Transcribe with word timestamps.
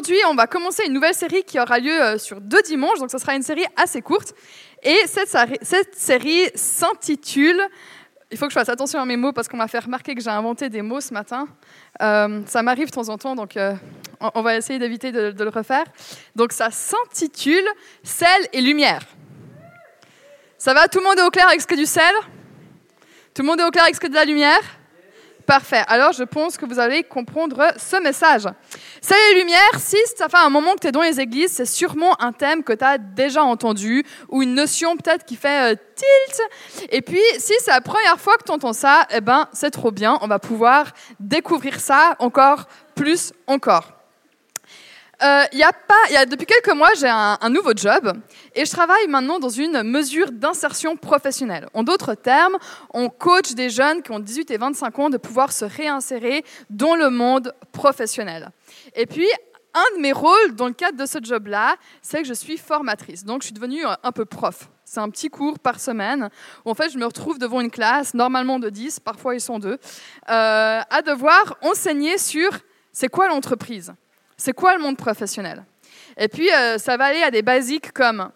Aujourd'hui, 0.00 0.22
on 0.30 0.34
va 0.34 0.46
commencer 0.46 0.82
une 0.86 0.94
nouvelle 0.94 1.12
série 1.12 1.42
qui 1.42 1.60
aura 1.60 1.78
lieu 1.78 1.92
euh, 1.92 2.16
sur 2.16 2.40
deux 2.40 2.62
dimanches, 2.62 2.98
donc 3.00 3.10
ce 3.10 3.18
sera 3.18 3.34
une 3.34 3.42
série 3.42 3.66
assez 3.76 4.00
courte. 4.00 4.32
Et 4.82 4.96
cette, 5.04 5.28
série- 5.94 6.48
s'intitule, 6.54 7.60
il 8.30 8.38
faut 8.38 8.46
que 8.46 8.50
je 8.50 8.58
fasse 8.58 8.70
attention 8.70 8.98
à 8.98 9.04
mes 9.04 9.18
mots 9.18 9.34
parce 9.34 9.46
qu'on 9.46 9.58
m'a 9.58 9.68
fait 9.68 9.80
remarquer 9.80 10.14
que 10.14 10.22
j'ai 10.22 10.30
inventé 10.30 10.70
des 10.70 10.80
mots 10.80 11.02
ce 11.02 11.12
matin. 11.12 11.46
Euh, 12.00 12.40
ça 12.46 12.62
m'arrive 12.62 12.86
de 12.86 12.92
temps 12.92 13.10
en 13.10 13.18
temps, 13.18 13.34
donc 13.34 13.58
euh, 13.58 13.74
on, 14.22 14.30
on 14.36 14.40
va 14.40 14.56
essayer 14.56 14.78
d'éviter 14.78 15.12
de, 15.12 15.32
de 15.32 15.44
le 15.44 15.50
refaire. 15.50 15.84
Donc 16.34 16.52
ça 16.52 16.70
s'intitule 16.70 17.68
Sel 18.02 18.48
et 18.54 18.62
lumière. 18.62 19.02
Ça 20.56 20.72
va? 20.72 20.88
Tout 20.88 21.00
le 21.00 21.04
monde 21.04 21.18
est 21.18 21.24
au 21.24 21.30
clair 21.30 21.46
avec 21.46 21.60
ce 21.60 21.66
que 21.66 21.74
du 21.74 21.84
sel? 21.84 22.14
Tout 23.34 23.42
le 23.42 23.48
monde 23.48 23.60
est 23.60 23.64
au 23.64 23.70
clair 23.70 23.84
avec 23.84 23.96
ce 23.96 24.00
que 24.00 24.06
de 24.08 24.14
la 24.14 24.24
lumière? 24.24 24.62
Parfait. 25.50 25.82
Alors, 25.88 26.12
je 26.12 26.22
pense 26.22 26.56
que 26.56 26.64
vous 26.64 26.78
allez 26.78 27.02
comprendre 27.02 27.72
ce 27.76 28.00
message. 28.00 28.44
Sel 29.00 29.16
et 29.32 29.40
lumière, 29.40 29.58
si 29.78 29.96
ça 30.16 30.28
fait 30.28 30.36
un 30.36 30.48
moment 30.48 30.74
que 30.74 30.78
tu 30.78 30.86
es 30.86 30.92
dans 30.92 31.02
les 31.02 31.18
églises, 31.18 31.50
c'est 31.50 31.64
sûrement 31.64 32.14
un 32.22 32.30
thème 32.30 32.62
que 32.62 32.72
tu 32.72 32.84
as 32.84 32.98
déjà 32.98 33.42
entendu 33.42 34.06
ou 34.28 34.44
une 34.44 34.54
notion 34.54 34.96
peut-être 34.96 35.24
qui 35.24 35.34
fait 35.34 35.72
euh, 35.72 35.76
tilt. 35.96 36.88
Et 36.92 37.02
puis, 37.02 37.18
si 37.38 37.52
c'est 37.58 37.72
la 37.72 37.80
première 37.80 38.20
fois 38.20 38.36
que 38.36 38.44
tu 38.44 38.52
entends 38.52 38.72
ça, 38.72 39.08
eh 39.10 39.20
ben, 39.20 39.48
c'est 39.52 39.72
trop 39.72 39.90
bien. 39.90 40.20
On 40.20 40.28
va 40.28 40.38
pouvoir 40.38 40.92
découvrir 41.18 41.80
ça 41.80 42.14
encore 42.20 42.66
plus 42.94 43.32
encore. 43.48 43.99
Euh, 45.22 45.44
y 45.52 45.62
a 45.62 45.72
pas, 45.72 46.24
depuis 46.26 46.46
quelques 46.46 46.74
mois, 46.74 46.90
j'ai 46.98 47.08
un, 47.08 47.36
nouveau 47.50 47.72
job 47.76 48.12
et 48.54 48.64
je 48.64 48.70
travaille 48.70 49.06
maintenant 49.08 49.38
dans 49.38 49.50
une 49.50 49.82
mesure 49.82 50.32
d'insertion 50.32 50.96
professionnelle. 50.96 51.68
En 51.74 51.82
d'autres 51.82 52.14
termes, 52.14 52.56
on 52.94 53.10
coach 53.10 53.52
des 53.52 53.68
jeunes 53.68 54.02
qui 54.02 54.12
ont 54.12 54.18
18 54.18 54.50
et 54.50 54.56
25 54.56 54.98
ans 54.98 55.10
de 55.10 55.18
pouvoir 55.18 55.52
se 55.52 55.66
réinsérer 55.66 56.42
dans 56.70 56.94
le 56.94 57.10
monde 57.10 57.54
professionnel. 57.72 58.50
Et 58.94 59.04
puis, 59.04 59.28
un 59.74 59.96
de 59.96 60.00
mes 60.00 60.12
rôles 60.12 60.54
dans 60.56 60.66
le 60.66 60.72
cadre 60.72 60.96
de 60.96 61.06
ce 61.06 61.18
job-là, 61.22 61.76
c'est 62.00 62.22
que 62.22 62.28
je 62.28 62.34
suis 62.34 62.56
formatrice. 62.56 63.24
Donc, 63.24 63.42
je 63.42 63.46
suis 63.48 63.54
devenue 63.54 63.84
un- 63.84 63.98
un 64.02 64.12
peu 64.12 64.24
prof. 64.24 64.68
C'est 64.84 65.00
un 65.00 65.10
petit 65.10 65.28
cours 65.28 65.58
par 65.58 65.78
semaine 65.80 66.30
où, 66.64 66.70
en 66.70 66.74
fait, 66.74 66.90
je 66.90 66.98
me 66.98 67.04
retrouve 67.04 67.38
devant 67.38 67.60
une 67.60 67.70
classe, 67.70 68.14
normalement 68.14 68.58
de 68.58 68.70
10, 68.70 68.98
parfois 69.00 69.34
ils 69.34 69.40
sont 69.40 69.58
deux, 69.58 69.78
euh, 70.28 70.80
à 70.88 71.02
devoir 71.02 71.56
enseigner 71.62 72.16
sur 72.18 72.50
c'est 72.92 73.08
quoi 73.08 73.28
l'entreprise 73.28 73.92
c'est 74.40 74.54
quoi 74.54 74.74
le 74.74 74.82
monde 74.82 74.96
professionnel? 74.96 75.64
Et 76.16 76.28
puis, 76.28 76.50
euh, 76.50 76.78
ça 76.78 76.96
va 76.96 77.06
aller 77.06 77.22
à 77.22 77.30
des 77.30 77.42
basiques 77.42 77.92
comme, 77.92 78.30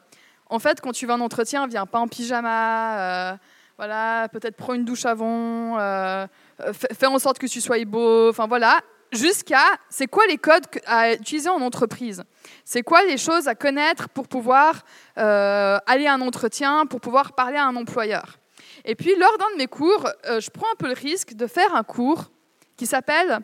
en 0.50 0.58
fait, 0.58 0.80
quand 0.80 0.92
tu 0.92 1.06
vas 1.06 1.14
en 1.14 1.20
entretien, 1.20 1.66
viens 1.66 1.86
pas 1.86 1.98
en 1.98 2.08
pyjama, 2.08 2.98
euh, 2.98 3.36
voilà, 3.78 4.28
peut-être 4.28 4.56
prends 4.56 4.74
une 4.74 4.84
douche 4.84 5.06
avant, 5.06 5.78
euh, 5.78 6.26
euh, 6.60 6.72
fais, 6.72 7.06
en 7.06 7.18
sorte 7.18 7.38
que 7.38 7.46
tu 7.46 7.60
sois 7.60 7.82
beau, 7.86 8.28
enfin 8.28 8.46
voilà, 8.46 8.80
jusqu'à, 9.12 9.64
c'est 9.88 10.06
quoi 10.06 10.26
les 10.26 10.36
codes 10.36 10.66
à 10.86 11.14
utiliser 11.14 11.48
en 11.48 11.62
entreprise? 11.62 12.22
C'est 12.66 12.82
quoi 12.82 13.02
les 13.04 13.16
choses 13.16 13.48
à 13.48 13.54
connaître 13.54 14.10
pour 14.10 14.28
pouvoir 14.28 14.84
aller 15.16 16.06
à 16.06 16.12
un 16.12 16.20
entretien, 16.20 16.84
pour 16.84 17.00
pouvoir 17.00 17.32
parler 17.32 17.56
à 17.56 17.64
un 17.64 17.76
employeur? 17.76 18.38
Et 18.84 18.94
puis, 18.94 19.14
lors 19.18 19.38
d'un 19.38 19.52
de 19.54 19.56
mes 19.56 19.66
cours, 19.68 20.06
je 20.24 20.50
prends 20.50 20.66
un 20.70 20.76
peu 20.76 20.88
le 20.88 20.94
risque 20.94 21.32
de 21.32 21.46
faire 21.46 21.74
un 21.74 21.82
cours 21.82 22.30
qui 22.76 22.86
s'appelle 22.86 23.40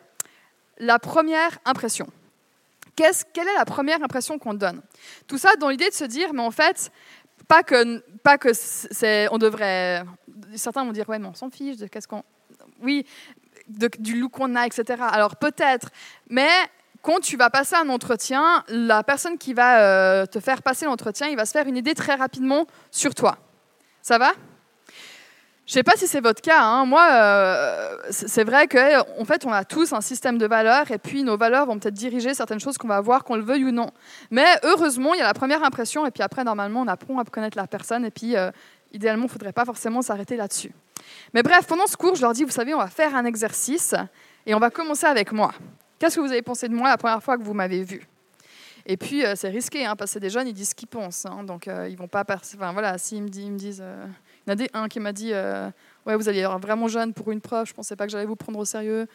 la 0.77 0.99
première 0.99 1.57
impression. 1.65 2.07
Quelle 2.95 3.47
est 3.47 3.57
la 3.57 3.65
première 3.65 4.03
impression 4.03 4.37
qu'on 4.37 4.53
donne? 4.53 4.81
Tout 5.27 5.37
ça 5.37 5.55
dans 5.59 5.69
l'idée 5.69 5.89
de 5.89 5.93
se 5.93 6.03
dire, 6.03 6.33
mais 6.33 6.41
en 6.41 6.51
fait, 6.51 6.91
pas 7.47 7.63
que, 7.63 7.99
pas 8.19 8.37
que 8.37 8.49
c'est, 8.53 9.27
on 9.31 9.37
devrait. 9.37 10.03
Certains 10.55 10.83
vont 10.83 10.91
dire, 10.91 11.07
ouais, 11.09 11.19
mais 11.19 11.27
on 11.27 11.33
s'en 11.33 11.49
fiche 11.49 11.77
de 11.77 11.87
qu'est-ce 11.87 12.07
qu'on. 12.07 12.23
Oui, 12.81 13.05
du 13.67 14.19
look 14.19 14.31
qu'on 14.31 14.55
a, 14.55 14.65
etc. 14.65 15.01
Alors 15.11 15.35
peut-être, 15.35 15.89
mais 16.29 16.49
quand 17.01 17.19
tu 17.19 17.37
vas 17.37 17.49
passer 17.49 17.75
un 17.75 17.89
entretien, 17.89 18.63
la 18.67 19.03
personne 19.03 19.37
qui 19.37 19.53
va 19.53 19.81
euh, 19.81 20.25
te 20.25 20.39
faire 20.39 20.61
passer 20.61 20.85
l'entretien, 20.85 21.27
il 21.27 21.35
va 21.35 21.45
se 21.45 21.51
faire 21.51 21.67
une 21.67 21.77
idée 21.77 21.95
très 21.95 22.15
rapidement 22.15 22.67
sur 22.91 23.15
toi. 23.15 23.37
Ça 24.01 24.17
va? 24.17 24.33
Je 25.67 25.73
sais 25.73 25.83
pas 25.83 25.93
si 25.95 26.07
c'est 26.07 26.19
votre 26.21 26.41
cas. 26.41 26.61
hein. 26.63 26.85
Moi, 26.85 27.07
euh, 27.11 27.95
c'est 28.09 28.43
vrai 28.43 28.67
qu'en 28.67 29.05
en 29.19 29.25
fait, 29.25 29.45
on 29.45 29.51
a 29.51 29.63
tous 29.63 29.93
un 29.93 30.01
système 30.01 30.37
de 30.37 30.45
valeurs 30.45 30.91
et 30.91 30.97
puis 30.97 31.23
nos 31.23 31.37
valeurs 31.37 31.65
vont 31.65 31.79
peut-être 31.79 31.93
diriger 31.93 32.33
certaines 32.33 32.59
choses 32.59 32.77
qu'on 32.77 32.87
va 32.87 32.97
avoir, 32.97 33.23
qu'on 33.23 33.35
le 33.35 33.43
veuille 33.43 33.65
ou 33.65 33.71
non. 33.71 33.89
Mais 34.31 34.45
heureusement, 34.63 35.13
il 35.13 35.19
y 35.19 35.21
a 35.21 35.27
la 35.27 35.33
première 35.33 35.63
impression 35.63 36.05
et 36.05 36.11
puis 36.11 36.23
après, 36.23 36.43
normalement, 36.43 36.81
on 36.81 36.87
apprend 36.87 37.19
à 37.19 37.23
connaître 37.23 37.57
la 37.57 37.67
personne 37.67 38.03
et 38.05 38.11
puis 38.11 38.35
euh, 38.35 38.51
idéalement, 38.91 39.23
il 39.23 39.27
ne 39.27 39.31
faudrait 39.31 39.53
pas 39.53 39.63
forcément 39.65 40.01
s'arrêter 40.01 40.35
là-dessus. 40.35 40.73
Mais 41.33 41.43
bref, 41.43 41.65
pendant 41.67 41.87
ce 41.87 41.95
cours, 41.95 42.15
je 42.15 42.21
leur 42.21 42.33
dis, 42.33 42.43
vous 42.43 42.51
savez, 42.51 42.73
on 42.73 42.79
va 42.79 42.87
faire 42.87 43.15
un 43.15 43.23
exercice 43.25 43.95
et 44.45 44.53
on 44.53 44.59
va 44.59 44.71
commencer 44.71 45.05
avec 45.05 45.31
moi. 45.31 45.53
Qu'est-ce 45.99 46.15
que 46.15 46.21
vous 46.21 46.31
avez 46.31 46.41
pensé 46.41 46.67
de 46.67 46.73
moi 46.73 46.89
la 46.89 46.97
première 46.97 47.21
fois 47.23 47.37
que 47.37 47.43
vous 47.43 47.53
m'avez 47.53 47.83
vu? 47.83 48.05
Et 48.85 48.97
puis, 48.97 49.23
euh, 49.23 49.35
c'est 49.35 49.49
risqué, 49.49 49.85
hein, 49.85 49.95
parce 49.95 50.13
que 50.15 50.19
des 50.19 50.31
jeunes, 50.31 50.47
ils 50.47 50.53
disent 50.53 50.69
ce 50.71 50.75
qu'ils 50.75 50.87
pensent. 50.87 51.25
hein. 51.27 51.43
donc, 51.43 51.67
euh, 51.67 51.87
ils 51.87 51.95
vont 51.95 52.07
pas... 52.07 52.25
Enfin, 52.27 52.73
voilà, 52.73 52.97
s'ils 52.97 53.21
me, 53.21 53.29
disent- 53.29 53.49
me 53.51 53.57
disent... 53.57 53.83
Il 54.45 54.49
y 54.49 54.51
en 54.51 54.53
a 54.53 54.55
des- 54.55 54.69
un 54.73 54.87
qui 54.87 54.99
m'a 54.99 55.13
dit 55.13 55.31
euh, 55.33 55.69
Ouais, 56.05 56.15
vous 56.15 56.27
allez 56.29 56.39
être 56.39 56.57
vraiment 56.59 56.87
jeune 56.87 57.13
pour 57.13 57.31
une 57.31 57.41
prof, 57.41 57.67
je 57.69 57.73
pensais 57.73 57.95
pas 57.95 58.05
que 58.05 58.11
j'allais 58.11 58.25
vous 58.25 58.35
prendre 58.35 58.57
au 58.59 58.65
sérieux. 58.65 59.07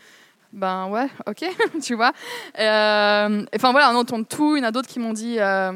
Ben 0.53 0.87
ouais, 0.88 1.09
ok, 1.26 1.44
tu 1.82 1.94
vois. 1.94 2.12
Euh, 2.59 3.44
Enfin 3.54 3.72
voilà, 3.72 3.91
on 3.91 3.97
entend 3.97 4.22
tout. 4.22 4.56
Il 4.56 4.60
y 4.60 4.64
en 4.64 4.69
a 4.69 4.70
d'autres 4.72 4.88
qui 4.88 5.00
m'ont 5.00 5.12
dit. 5.12 5.37
euh, 5.41 5.72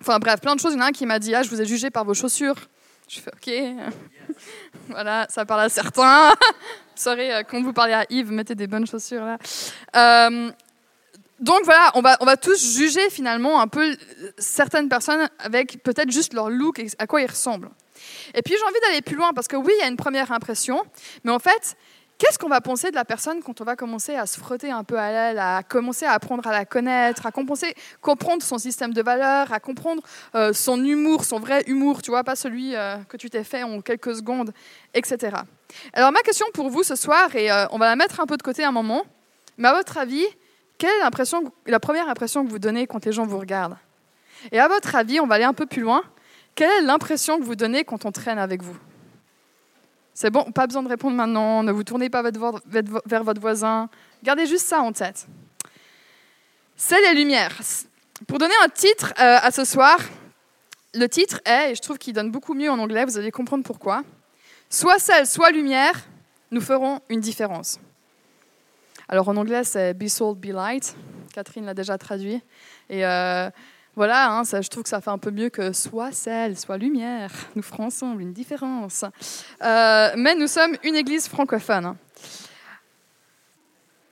Enfin 0.00 0.18
bref, 0.18 0.40
plein 0.40 0.54
de 0.56 0.60
choses. 0.60 0.72
Il 0.72 0.76
y 0.78 0.80
en 0.80 0.84
a 0.84 0.88
un 0.88 0.92
qui 0.92 1.04
m'a 1.04 1.18
dit 1.18 1.34
Ah, 1.34 1.42
je 1.42 1.50
vous 1.50 1.60
ai 1.60 1.66
jugé 1.66 1.90
par 1.90 2.04
vos 2.06 2.14
chaussures. 2.14 2.56
Je 3.08 3.20
fais 3.20 3.30
Ok. 3.34 3.94
voilà, 4.88 5.26
ça 5.28 5.44
parle 5.44 5.60
à 5.62 5.68
certains. 5.68 6.32
Sorry, 6.94 7.28
quand 7.48 7.62
vous 7.62 7.72
parlez 7.74 7.92
à 7.92 8.04
Yves, 8.10 8.30
mettez 8.32 8.54
des 8.54 8.66
bonnes 8.66 8.86
chaussures 8.86 9.24
là. 9.24 10.30
Donc 11.40 11.60
voilà, 11.64 11.90
on 11.94 12.02
va, 12.02 12.18
on 12.20 12.26
va 12.26 12.36
tous 12.36 12.76
juger 12.76 13.08
finalement 13.08 13.60
un 13.62 13.66
peu 13.68 13.96
certaines 14.36 14.88
personnes 14.90 15.26
avec 15.38 15.82
peut-être 15.82 16.10
juste 16.10 16.34
leur 16.34 16.50
look 16.50 16.82
à 16.98 17.06
quoi 17.06 17.22
ils 17.22 17.26
ressemblent. 17.30 17.70
Et 18.34 18.42
puis 18.42 18.54
j'ai 18.58 18.64
envie 18.64 18.80
d'aller 18.86 19.02
plus 19.02 19.16
loin 19.16 19.32
parce 19.32 19.48
que 19.48 19.56
oui, 19.56 19.72
il 19.78 19.80
y 19.80 19.84
a 19.84 19.88
une 19.88 19.96
première 19.96 20.32
impression, 20.32 20.82
mais 21.24 21.32
en 21.32 21.38
fait, 21.38 21.76
qu'est-ce 22.18 22.38
qu'on 22.38 22.48
va 22.48 22.60
penser 22.60 22.90
de 22.90 22.94
la 22.94 23.04
personne 23.04 23.42
quand 23.42 23.60
on 23.60 23.64
va 23.64 23.76
commencer 23.76 24.14
à 24.14 24.26
se 24.26 24.38
frotter 24.38 24.70
un 24.70 24.84
peu 24.84 24.98
à 24.98 25.08
elle, 25.08 25.38
à 25.38 25.62
commencer 25.62 26.04
à 26.04 26.12
apprendre 26.12 26.46
à 26.46 26.52
la 26.52 26.64
connaître, 26.64 27.24
à 27.26 27.30
compenser- 27.30 27.74
comprendre 28.00 28.42
son 28.42 28.58
système 28.58 28.92
de 28.92 29.02
valeurs, 29.02 29.52
à 29.52 29.60
comprendre 29.60 30.02
euh, 30.34 30.52
son 30.52 30.84
humour, 30.84 31.24
son 31.24 31.40
vrai 31.40 31.62
humour, 31.66 32.02
tu 32.02 32.10
vois, 32.10 32.22
pas 32.22 32.36
celui 32.36 32.76
euh, 32.76 32.96
que 33.08 33.16
tu 33.16 33.30
t'es 33.30 33.44
fait 33.44 33.62
en 33.62 33.80
quelques 33.80 34.16
secondes, 34.16 34.52
etc. 34.94 35.36
Alors 35.94 36.12
ma 36.12 36.20
question 36.20 36.46
pour 36.52 36.68
vous 36.68 36.82
ce 36.82 36.94
soir, 36.94 37.34
et 37.34 37.50
euh, 37.50 37.66
on 37.70 37.78
va 37.78 37.86
la 37.86 37.96
mettre 37.96 38.20
un 38.20 38.26
peu 38.26 38.36
de 38.36 38.42
côté 38.42 38.64
un 38.64 38.72
moment, 38.72 39.02
mais 39.56 39.68
à 39.68 39.74
votre 39.74 39.96
avis, 39.96 40.26
quelle 40.78 40.90
est 40.90 41.70
la 41.70 41.80
première 41.80 42.08
impression 42.08 42.44
que 42.44 42.50
vous 42.50 42.58
donnez 42.58 42.86
quand 42.86 43.04
les 43.04 43.12
gens 43.12 43.26
vous 43.26 43.38
regardent? 43.38 43.76
Et 44.52 44.58
à 44.58 44.68
votre 44.68 44.94
avis, 44.94 45.20
on 45.20 45.26
va 45.26 45.34
aller 45.34 45.44
un 45.44 45.52
peu 45.52 45.66
plus 45.66 45.82
loin. 45.82 46.02
Quelle 46.54 46.70
est 46.70 46.86
l'impression 46.86 47.38
que 47.38 47.44
vous 47.44 47.56
donnez 47.56 47.84
quand 47.84 48.04
on 48.04 48.12
traîne 48.12 48.38
avec 48.38 48.62
vous? 48.62 48.76
C'est 50.12 50.30
bon, 50.30 50.50
pas 50.52 50.66
besoin 50.66 50.82
de 50.82 50.88
répondre 50.88 51.16
maintenant, 51.16 51.62
ne 51.62 51.72
vous 51.72 51.84
tournez 51.84 52.10
pas 52.10 52.22
vers 52.22 53.24
votre- 53.24 53.40
voisin. 53.40 53.88
Gardez 54.22 54.46
juste 54.46 54.66
ça 54.66 54.80
en 54.80 54.92
tête. 54.92 55.26
C'est 56.76 57.00
les 57.00 57.14
lumières. 57.14 57.56
Pour 58.26 58.38
donner 58.38 58.54
un 58.64 58.68
titre 58.68 59.14
euh, 59.18 59.38
à 59.40 59.50
ce 59.50 59.64
soir, 59.64 59.98
le 60.94 61.06
titre 61.08 61.40
est, 61.46 61.72
et 61.72 61.74
je 61.74 61.80
trouve 61.80 61.96
qu'il 61.96 62.12
donne 62.12 62.30
beaucoup 62.30 62.52
mieux 62.52 62.70
en 62.70 62.78
anglais, 62.78 63.04
vous 63.04 63.16
allez 63.16 63.30
comprendre 63.30 63.64
pourquoi. 63.64 64.02
Soit 64.68 64.98
sel, 64.98 65.26
soit 65.26 65.50
lumière, 65.52 65.94
nous 66.50 66.60
ferons 66.60 67.00
une 67.08 67.20
différence. 67.20 67.80
Alors 69.08 69.28
en 69.28 69.36
anglais, 69.36 69.64
c'est 69.64 69.94
Be 69.94 70.06
Salt, 70.08 70.34
Be 70.38 70.46
Light. 70.52 70.94
Catherine 71.32 71.64
l'a 71.64 71.74
déjà 71.74 71.96
traduit. 71.96 72.42
Et 72.88 73.06
euh, 73.06 73.48
voilà, 73.96 74.30
hein, 74.30 74.44
ça, 74.44 74.60
je 74.60 74.68
trouve 74.68 74.84
que 74.84 74.88
ça 74.88 75.00
fait 75.00 75.10
un 75.10 75.18
peu 75.18 75.30
mieux 75.30 75.48
que 75.48 75.72
soit 75.72 76.12
sel, 76.12 76.56
soit 76.56 76.78
lumière. 76.78 77.30
Nous 77.56 77.62
ferons 77.62 77.86
ensemble 77.86 78.22
une 78.22 78.32
différence. 78.32 79.04
Euh, 79.62 80.10
mais 80.16 80.34
nous 80.34 80.46
sommes 80.46 80.76
une 80.84 80.96
église 80.96 81.28
francophone. 81.28 81.96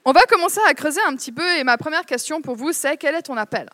On 0.04 0.12
va 0.12 0.22
commencer 0.22 0.60
à 0.66 0.74
creuser 0.74 1.00
un 1.06 1.14
petit 1.14 1.32
peu 1.32 1.46
et 1.58 1.64
ma 1.64 1.76
première 1.76 2.04
question 2.06 2.40
pour 2.40 2.56
vous, 2.56 2.72
c'est 2.72 2.96
quel 2.96 3.14
est 3.14 3.22
ton 3.22 3.36
appel? 3.36 3.68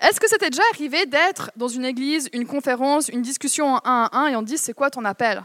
Est-ce 0.00 0.20
que 0.20 0.28
c'était 0.28 0.50
déjà 0.50 0.62
arrivé 0.72 1.06
d'être 1.06 1.50
dans 1.56 1.68
une 1.68 1.84
église, 1.84 2.28
une 2.32 2.46
conférence, 2.46 3.08
une 3.08 3.22
discussion 3.22 3.74
en 3.74 3.80
un 3.84 4.08
à 4.12 4.18
un 4.18 4.26
et 4.28 4.36
on 4.36 4.42
dit 4.42 4.58
c'est 4.58 4.74
quoi 4.74 4.90
ton 4.90 5.04
appel? 5.04 5.42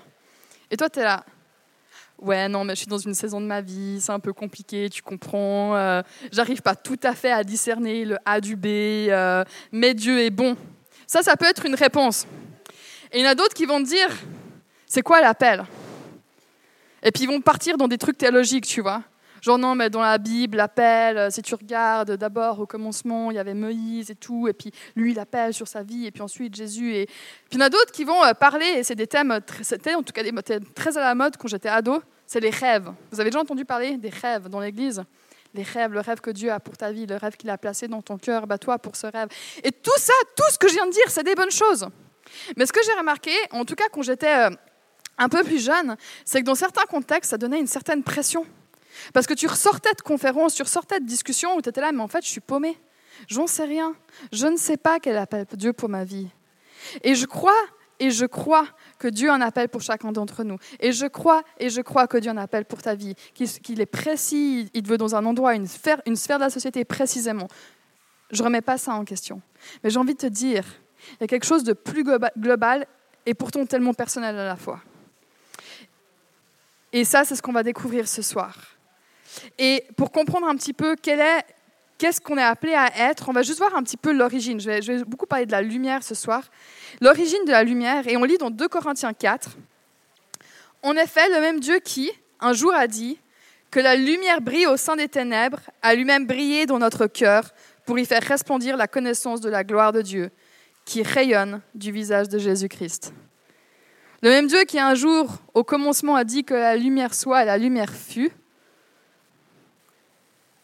Et 0.72 0.78
toi, 0.78 0.90
tu 0.90 1.00
es 1.00 1.04
là. 1.04 1.24
Ouais, 2.20 2.48
non, 2.48 2.64
mais 2.64 2.74
je 2.74 2.80
suis 2.80 2.88
dans 2.88 2.98
une 2.98 3.14
saison 3.14 3.42
de 3.42 3.46
ma 3.46 3.60
vie, 3.60 4.00
c'est 4.00 4.12
un 4.12 4.20
peu 4.20 4.32
compliqué, 4.32 4.90
tu 4.90 5.02
comprends. 5.02 5.76
euh, 5.76 6.02
J'arrive 6.32 6.62
pas 6.62 6.76
tout 6.76 7.00
à 7.04 7.14
fait 7.14 7.32
à 7.32 7.44
discerner 7.44 8.06
le 8.06 8.18
A 8.26 8.40
du 8.40 8.56
B, 8.56 8.66
euh, 8.68 9.44
mais 9.72 9.94
Dieu 9.94 10.22
est 10.22 10.30
bon. 10.30 10.56
Ça, 11.06 11.22
ça 11.22 11.36
peut 11.36 11.46
être 11.46 11.66
une 11.66 11.76
réponse. 11.76 12.26
Et 13.12 13.20
il 13.20 13.24
y 13.24 13.28
en 13.28 13.32
a 13.32 13.36
d'autres 13.36 13.54
qui 13.54 13.66
vont 13.66 13.80
te 13.84 13.88
dire 13.90 14.08
c'est 14.86 15.02
quoi 15.02 15.22
l'appel? 15.22 15.66
Et 17.04 17.12
puis 17.12 17.24
ils 17.24 17.28
vont 17.28 17.42
partir 17.42 17.78
dans 17.78 17.88
des 17.90 17.98
trucs 17.98 18.18
théologiques, 18.18 18.66
tu 18.66 18.80
vois. 18.82 19.04
Genre, 19.44 19.58
non, 19.58 19.76
mais 19.76 19.90
dans 19.90 20.02
la 20.02 20.18
Bible, 20.20 20.56
l'appel, 20.56 21.18
euh, 21.18 21.30
si 21.30 21.42
tu 21.42 21.54
regardes, 21.54 22.12
d'abord 22.12 22.62
au 22.62 22.66
commencement, 22.66 23.30
il 23.30 23.36
y 23.36 23.40
avait 23.40 23.54
Moïse 23.54 24.10
et 24.10 24.16
tout, 24.16 24.48
et 24.48 24.54
puis 24.54 24.72
lui, 24.96 25.12
il 25.12 25.20
appelle 25.20 25.54
sur 25.54 25.68
sa 25.68 25.84
vie, 25.84 26.06
et 26.06 26.12
puis 26.12 26.22
ensuite 26.22 26.56
Jésus. 26.56 26.96
Et 26.96 27.08
puis 27.08 27.16
il 27.52 27.60
y 27.60 27.62
en 27.62 27.66
a 27.66 27.70
d'autres 27.70 27.92
qui 27.92 28.06
vont 28.06 28.24
euh, 28.24 28.34
parler, 28.34 28.66
et 28.78 28.84
c'est 28.84 28.96
des 28.96 29.06
thèmes, 29.06 29.42
très- 29.46 29.66
c'était 29.66 29.96
en 29.96 30.02
tout 30.02 30.14
cas 30.14 30.24
des 30.24 30.32
thèmes 30.32 30.64
très 30.74 30.98
à 30.98 31.02
la 31.02 31.14
mode 31.14 31.36
quand 31.36 31.50
j'étais 31.50 31.68
ado, 31.68 32.02
c'est 32.26 32.40
les 32.40 32.52
rêves. 32.52 32.90
Vous 33.12 33.20
avez 33.20 33.32
déjà 33.32 33.42
entendu 33.42 33.66
parler 33.66 33.98
des 33.98 34.08
rêves 34.08 34.48
dans 34.48 34.62
l'Église? 34.62 35.04
Les 35.54 35.64
rêves, 35.64 35.92
le 35.92 36.00
rêve 36.00 36.22
que 36.22 36.32
Dieu 36.32 36.50
a 36.50 36.62
pour 36.62 36.78
ta 36.78 36.94
vie, 36.94 37.06
le 37.06 37.18
rêve 37.18 37.36
qu'il 37.36 37.50
a 37.50 37.58
placé 37.58 37.90
dans 37.90 38.02
ton 38.02 38.18
cœur, 38.18 38.48
bah 38.48 38.58
toi 38.58 38.80
pour 38.80 38.96
ce 38.96 39.08
rêve. 39.08 39.28
Et 39.62 39.74
tout 39.74 39.92
ça, 39.98 40.14
tout 40.38 40.50
ce 40.52 40.58
que 40.58 40.70
je 40.70 40.74
viens 40.76 40.88
de 40.88 40.92
dire, 40.94 41.04
c'est 41.10 41.24
des 41.24 41.36
bonnes 41.36 41.52
choses. 41.52 41.86
Mais 42.56 42.66
ce 42.66 42.72
que 42.72 42.80
j'ai 42.86 42.94
remarqué, 42.98 43.32
en 43.52 43.66
tout 43.66 43.76
cas 43.76 43.90
quand 43.92 44.04
j'étais 44.04 44.48
euh, 44.48 44.50
un 45.18 45.28
peu 45.28 45.44
plus 45.44 45.62
jeune, 45.64 45.98
c'est 46.24 46.40
que 46.40 46.46
dans 46.46 46.56
certains 46.56 46.86
contextes, 46.86 47.32
ça 47.32 47.38
donnait 47.38 47.60
une 47.60 47.68
certaine 47.68 48.04
pression. 48.04 48.46
Parce 49.14 49.28
que 49.28 49.34
tu 49.34 49.48
ressortais 49.48 49.94
de 49.96 50.02
conférences, 50.02 50.56
tu 50.56 50.64
ressortais 50.64 51.00
de 51.00 51.06
discussions 51.06 51.56
où 51.56 51.62
tu 51.62 51.70
étais 51.70 51.82
là, 51.82 51.92
mais 51.92 52.02
en 52.02 52.08
fait, 52.08 52.24
je 52.24 52.30
suis 52.30 52.42
paumée. 52.42 52.78
J'en 53.28 53.48
sais 53.48 53.66
rien. 53.66 53.96
Je 54.32 54.48
ne 54.48 54.58
sais 54.58 54.78
pas 54.78 55.00
quel 55.00 55.18
appel 55.18 55.46
Dieu 55.54 55.74
pour 55.74 55.90
ma 55.90 56.04
vie. 56.04 56.28
Et 57.04 57.16
je 57.16 57.26
crois, 57.26 57.54
et 58.00 58.12
je 58.12 58.26
crois 58.26 58.68
que 59.00 59.08
Dieu 59.08 59.30
en 59.30 59.40
appelle 59.42 59.70
pour 59.70 59.82
chacun 59.82 60.12
d'entre 60.12 60.44
nous. 60.44 60.58
Et 60.80 60.92
je 60.92 61.06
crois, 61.06 61.44
et 61.60 61.70
je 61.70 61.82
crois 61.82 62.08
que 62.08 62.18
Dieu 62.18 62.32
en 62.32 62.38
appelle 62.38 62.66
pour 62.66 62.82
ta 62.82 62.96
vie, 62.96 63.16
qu'il 63.34 63.82
est 63.82 63.86
précis, 63.86 64.70
il 64.74 64.84
te 64.84 64.88
veut 64.88 64.98
dans 64.98 65.16
un 65.16 65.26
endroit, 65.26 65.56
une 65.56 65.68
sphère, 65.68 66.02
une 66.06 66.16
sphère 66.16 66.38
de 66.38 66.44
la 66.44 66.50
société 66.50 66.84
précisément. 66.86 67.48
Je 68.32 68.42
ne 68.42 68.46
remets 68.46 68.62
pas 68.62 68.78
ça 68.78 68.94
en 68.94 69.06
question. 69.06 69.42
Mais 69.84 69.90
j'ai 69.90 70.00
envie 70.00 70.14
de 70.14 70.20
te 70.20 70.28
dire, 70.28 70.66
il 71.12 71.18
y 71.22 71.24
a 71.24 71.28
quelque 71.28 71.46
chose 71.46 71.64
de 71.64 71.74
plus 71.74 72.04
globa- 72.04 72.32
global 72.38 72.88
et 73.26 73.34
pourtant 73.34 73.66
tellement 73.66 73.94
personnel 73.94 74.38
à 74.38 74.46
la 74.46 74.56
fois. 74.56 74.82
Et 76.92 77.06
ça, 77.06 77.24
c'est 77.24 77.36
ce 77.36 77.42
qu'on 77.42 77.54
va 77.54 77.64
découvrir 77.64 78.08
ce 78.08 78.22
soir. 78.22 78.73
Et 79.58 79.86
pour 79.98 80.12
comprendre 80.12 80.48
un 80.48 80.56
petit 80.56 80.74
peu 80.74 80.96
est, 81.06 81.46
qu'est-ce 81.98 82.22
qu'on 82.22 82.38
est 82.38 82.44
appelé 82.44 82.74
à 82.74 83.10
être, 83.10 83.30
on 83.30 83.34
va 83.34 83.44
juste 83.44 83.60
voir 83.60 83.76
un 83.76 83.84
petit 83.84 83.98
peu 83.98 84.12
l'origine. 84.12 84.60
Je 84.60 84.66
vais, 84.68 84.82
je 84.82 84.92
vais 84.92 85.04
beaucoup 85.04 85.26
parler 85.26 85.46
de 85.46 85.52
la 85.52 85.62
lumière 85.62 86.04
ce 86.04 86.16
soir. 86.16 86.44
L'origine 87.02 87.46
de 87.46 87.52
la 87.52 87.64
lumière, 87.64 88.08
et 88.08 88.18
on 88.18 88.24
lit 88.24 88.38
dans 88.38 88.50
2 88.50 88.68
Corinthiens 88.68 89.14
4. 89.14 89.50
En 90.84 90.96
effet, 90.96 91.30
le 91.30 91.40
même 91.40 91.60
Dieu 91.60 91.80
qui, 91.80 92.12
un 92.40 92.54
jour, 92.54 92.74
a 92.74 92.88
dit 92.88 93.18
que 93.72 93.80
la 93.80 93.96
lumière 93.96 94.42
brille 94.42 94.68
au 94.68 94.78
sein 94.78 94.96
des 94.96 95.08
ténèbres, 95.08 95.62
a 95.82 95.96
lui-même 95.96 96.28
brillé 96.28 96.66
dans 96.66 96.78
notre 96.78 97.08
cœur 97.08 97.52
pour 97.86 97.98
y 97.98 98.06
faire 98.06 98.22
resplendir 98.22 98.78
la 98.78 98.88
connaissance 98.88 99.42
de 99.42 99.50
la 99.50 99.64
gloire 99.64 99.92
de 99.92 100.02
Dieu, 100.02 100.30
qui 100.86 101.04
rayonne 101.04 101.62
du 101.74 101.92
visage 101.92 102.30
de 102.30 102.38
Jésus-Christ. 102.38 103.14
Le 104.22 104.30
même 104.30 104.48
Dieu 104.48 104.64
qui 104.66 104.80
un 104.80 104.96
jour, 104.96 105.38
au 105.54 105.64
commencement, 105.64 106.16
a 106.16 106.24
dit 106.24 106.44
que 106.44 106.54
la 106.54 106.76
lumière 106.76 107.14
soit 107.14 107.44
et 107.44 107.46
la 107.46 107.58
lumière 107.58 107.92
fut, 107.92 108.32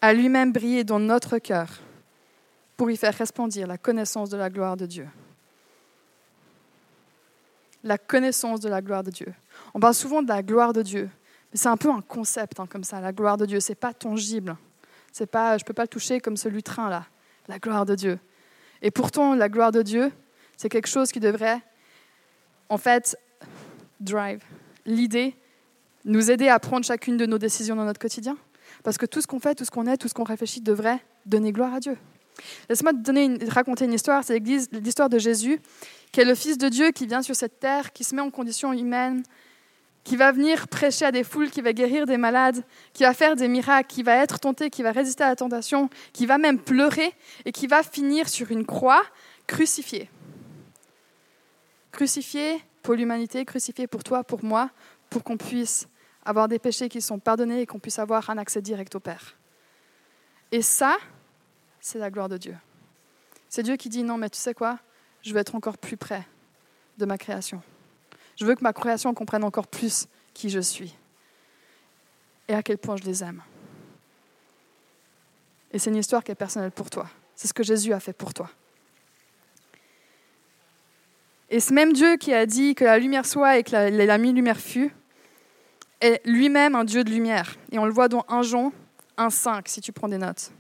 a 0.01 0.13
lui-même 0.13 0.51
brillé 0.51 0.83
dans 0.83 0.99
notre 0.99 1.37
cœur 1.39 1.79
pour 2.77 2.89
y 2.89 2.97
faire 2.97 3.13
resplendir 3.13 3.67
la 3.67 3.77
connaissance 3.77 4.29
de 4.29 4.37
la 4.37 4.49
gloire 4.49 4.77
de 4.77 4.85
Dieu. 4.85 5.07
La 7.83 7.97
connaissance 7.97 8.59
de 8.59 8.69
la 8.69 8.81
gloire 8.81 9.03
de 9.03 9.11
Dieu. 9.11 9.33
On 9.73 9.79
parle 9.79 9.93
souvent 9.93 10.21
de 10.21 10.27
la 10.27 10.41
gloire 10.41 10.73
de 10.73 10.81
Dieu, 10.81 11.09
mais 11.51 11.57
c'est 11.57 11.69
un 11.69 11.77
peu 11.77 11.89
un 11.89 12.01
concept 12.01 12.59
hein, 12.59 12.67
comme 12.67 12.83
ça. 12.83 13.01
La 13.01 13.11
gloire 13.11 13.37
de 13.37 13.45
Dieu, 13.45 13.59
c'est 13.59 13.75
pas 13.75 13.93
tangible. 13.93 14.55
C'est 15.11 15.25
pas, 15.25 15.57
je 15.57 15.65
peux 15.65 15.73
pas 15.73 15.83
le 15.83 15.87
toucher 15.87 16.19
comme 16.19 16.37
ce 16.37 16.47
lutrin 16.47 16.89
là. 16.89 17.05
La 17.47 17.59
gloire 17.59 17.85
de 17.85 17.95
Dieu. 17.95 18.19
Et 18.81 18.91
pourtant, 18.91 19.35
la 19.35 19.49
gloire 19.49 19.71
de 19.71 19.81
Dieu, 19.81 20.11
c'est 20.55 20.69
quelque 20.69 20.87
chose 20.87 21.11
qui 21.11 21.19
devrait, 21.19 21.59
en 22.69 22.77
fait, 22.77 23.17
drive 23.99 24.41
l'idée, 24.85 25.35
nous 26.05 26.31
aider 26.31 26.47
à 26.47 26.59
prendre 26.59 26.85
chacune 26.85 27.17
de 27.17 27.25
nos 27.25 27.37
décisions 27.37 27.75
dans 27.75 27.85
notre 27.85 27.99
quotidien. 27.99 28.37
Parce 28.83 28.97
que 28.97 29.05
tout 29.05 29.21
ce 29.21 29.27
qu'on 29.27 29.39
fait, 29.39 29.55
tout 29.55 29.65
ce 29.65 29.71
qu'on 29.71 29.85
est, 29.87 29.97
tout 29.97 30.07
ce 30.07 30.13
qu'on 30.13 30.23
réfléchit 30.23 30.61
devrait 30.61 30.99
donner 31.25 31.51
gloire 31.51 31.73
à 31.73 31.79
Dieu. 31.79 31.97
Laisse-moi 32.69 32.93
te 32.93 32.99
donner 32.99 33.37
raconter 33.49 33.85
une 33.85 33.93
histoire. 33.93 34.23
C'est 34.23 34.39
l'histoire 34.39 35.09
de 35.09 35.19
Jésus, 35.19 35.59
qui 36.11 36.21
est 36.21 36.25
le 36.25 36.35
Fils 36.35 36.57
de 36.57 36.69
Dieu 36.69 36.91
qui 36.91 37.05
vient 37.05 37.21
sur 37.21 37.35
cette 37.35 37.59
terre, 37.59 37.91
qui 37.91 38.03
se 38.03 38.15
met 38.15 38.21
en 38.21 38.29
condition 38.29 38.71
humaine, 38.73 39.23
qui 40.03 40.15
va 40.15 40.31
venir 40.31 40.67
prêcher 40.67 41.05
à 41.05 41.11
des 41.11 41.23
foules, 41.23 41.49
qui 41.49 41.61
va 41.61 41.73
guérir 41.73 42.05
des 42.05 42.17
malades, 42.17 42.63
qui 42.93 43.03
va 43.03 43.13
faire 43.13 43.35
des 43.35 43.47
miracles, 43.47 43.87
qui 43.87 44.03
va 44.03 44.15
être 44.15 44.39
tenté, 44.39 44.69
qui 44.69 44.81
va 44.81 44.91
résister 44.91 45.23
à 45.23 45.27
la 45.27 45.35
tentation, 45.35 45.89
qui 46.13 46.25
va 46.25 46.37
même 46.37 46.59
pleurer 46.59 47.13
et 47.45 47.51
qui 47.51 47.67
va 47.67 47.83
finir 47.83 48.29
sur 48.29 48.51
une 48.51 48.65
croix 48.65 49.03
crucifié. 49.45 50.09
Crucifié 51.91 52.61
pour 52.81 52.93
l'humanité, 52.93 53.43
crucifié 53.45 53.87
pour 53.87 54.03
toi, 54.03 54.23
pour 54.23 54.43
moi, 54.43 54.69
pour 55.09 55.23
qu'on 55.23 55.37
puisse 55.37 55.87
avoir 56.23 56.47
des 56.47 56.59
péchés 56.59 56.89
qui 56.89 57.01
sont 57.01 57.19
pardonnés 57.19 57.61
et 57.61 57.65
qu'on 57.65 57.79
puisse 57.79 57.99
avoir 57.99 58.29
un 58.29 58.37
accès 58.37 58.61
direct 58.61 58.95
au 58.95 58.99
Père. 58.99 59.35
Et 60.51 60.61
ça, 60.61 60.97
c'est 61.79 61.99
la 61.99 62.09
gloire 62.09 62.29
de 62.29 62.37
Dieu. 62.37 62.57
C'est 63.47 63.63
Dieu 63.63 63.75
qui 63.77 63.89
dit 63.89 64.03
non, 64.03 64.17
mais 64.17 64.29
tu 64.29 64.37
sais 64.37 64.53
quoi? 64.53 64.79
Je 65.21 65.33
veux 65.33 65.39
être 65.39 65.55
encore 65.55 65.77
plus 65.77 65.97
près 65.97 66.27
de 66.97 67.05
ma 67.05 67.17
création. 67.17 67.61
Je 68.35 68.45
veux 68.45 68.55
que 68.55 68.63
ma 68.63 68.73
création 68.73 69.13
comprenne 69.13 69.43
encore 69.43 69.67
plus 69.67 70.07
qui 70.33 70.49
je 70.49 70.59
suis 70.59 70.95
et 72.47 72.53
à 72.53 72.63
quel 72.63 72.77
point 72.77 72.95
je 72.95 73.03
les 73.03 73.23
aime. 73.23 73.43
Et 75.71 75.79
c'est 75.79 75.89
une 75.89 75.97
histoire 75.97 76.23
qui 76.23 76.31
est 76.31 76.35
personnelle 76.35 76.71
pour 76.71 76.89
toi. 76.89 77.09
C'est 77.35 77.47
ce 77.47 77.53
que 77.53 77.63
Jésus 77.63 77.93
a 77.93 77.99
fait 77.99 78.13
pour 78.13 78.33
toi. 78.33 78.49
Et 81.49 81.59
ce 81.59 81.73
même 81.73 81.93
Dieu 81.93 82.17
qui 82.17 82.33
a 82.33 82.45
dit 82.45 82.75
que 82.75 82.83
la 82.85 82.99
lumière 82.99 83.25
soit 83.25 83.57
et 83.57 83.63
que 83.63 83.71
la, 83.71 83.89
la 83.89 84.17
lumière 84.17 84.59
fut, 84.59 84.93
est 86.01 86.21
lui-même 86.25 86.75
un 86.75 86.83
Dieu 86.83 87.03
de 87.03 87.09
lumière. 87.09 87.55
Et 87.71 87.79
on 87.79 87.85
le 87.85 87.91
voit 87.91 88.07
dans 88.07 88.25
1 88.27 88.41
Jean 88.43 88.71
1,5, 89.17 89.63
si 89.67 89.81
tu 89.81 89.91
prends 89.91 90.07
des 90.07 90.17
notes. 90.17 90.51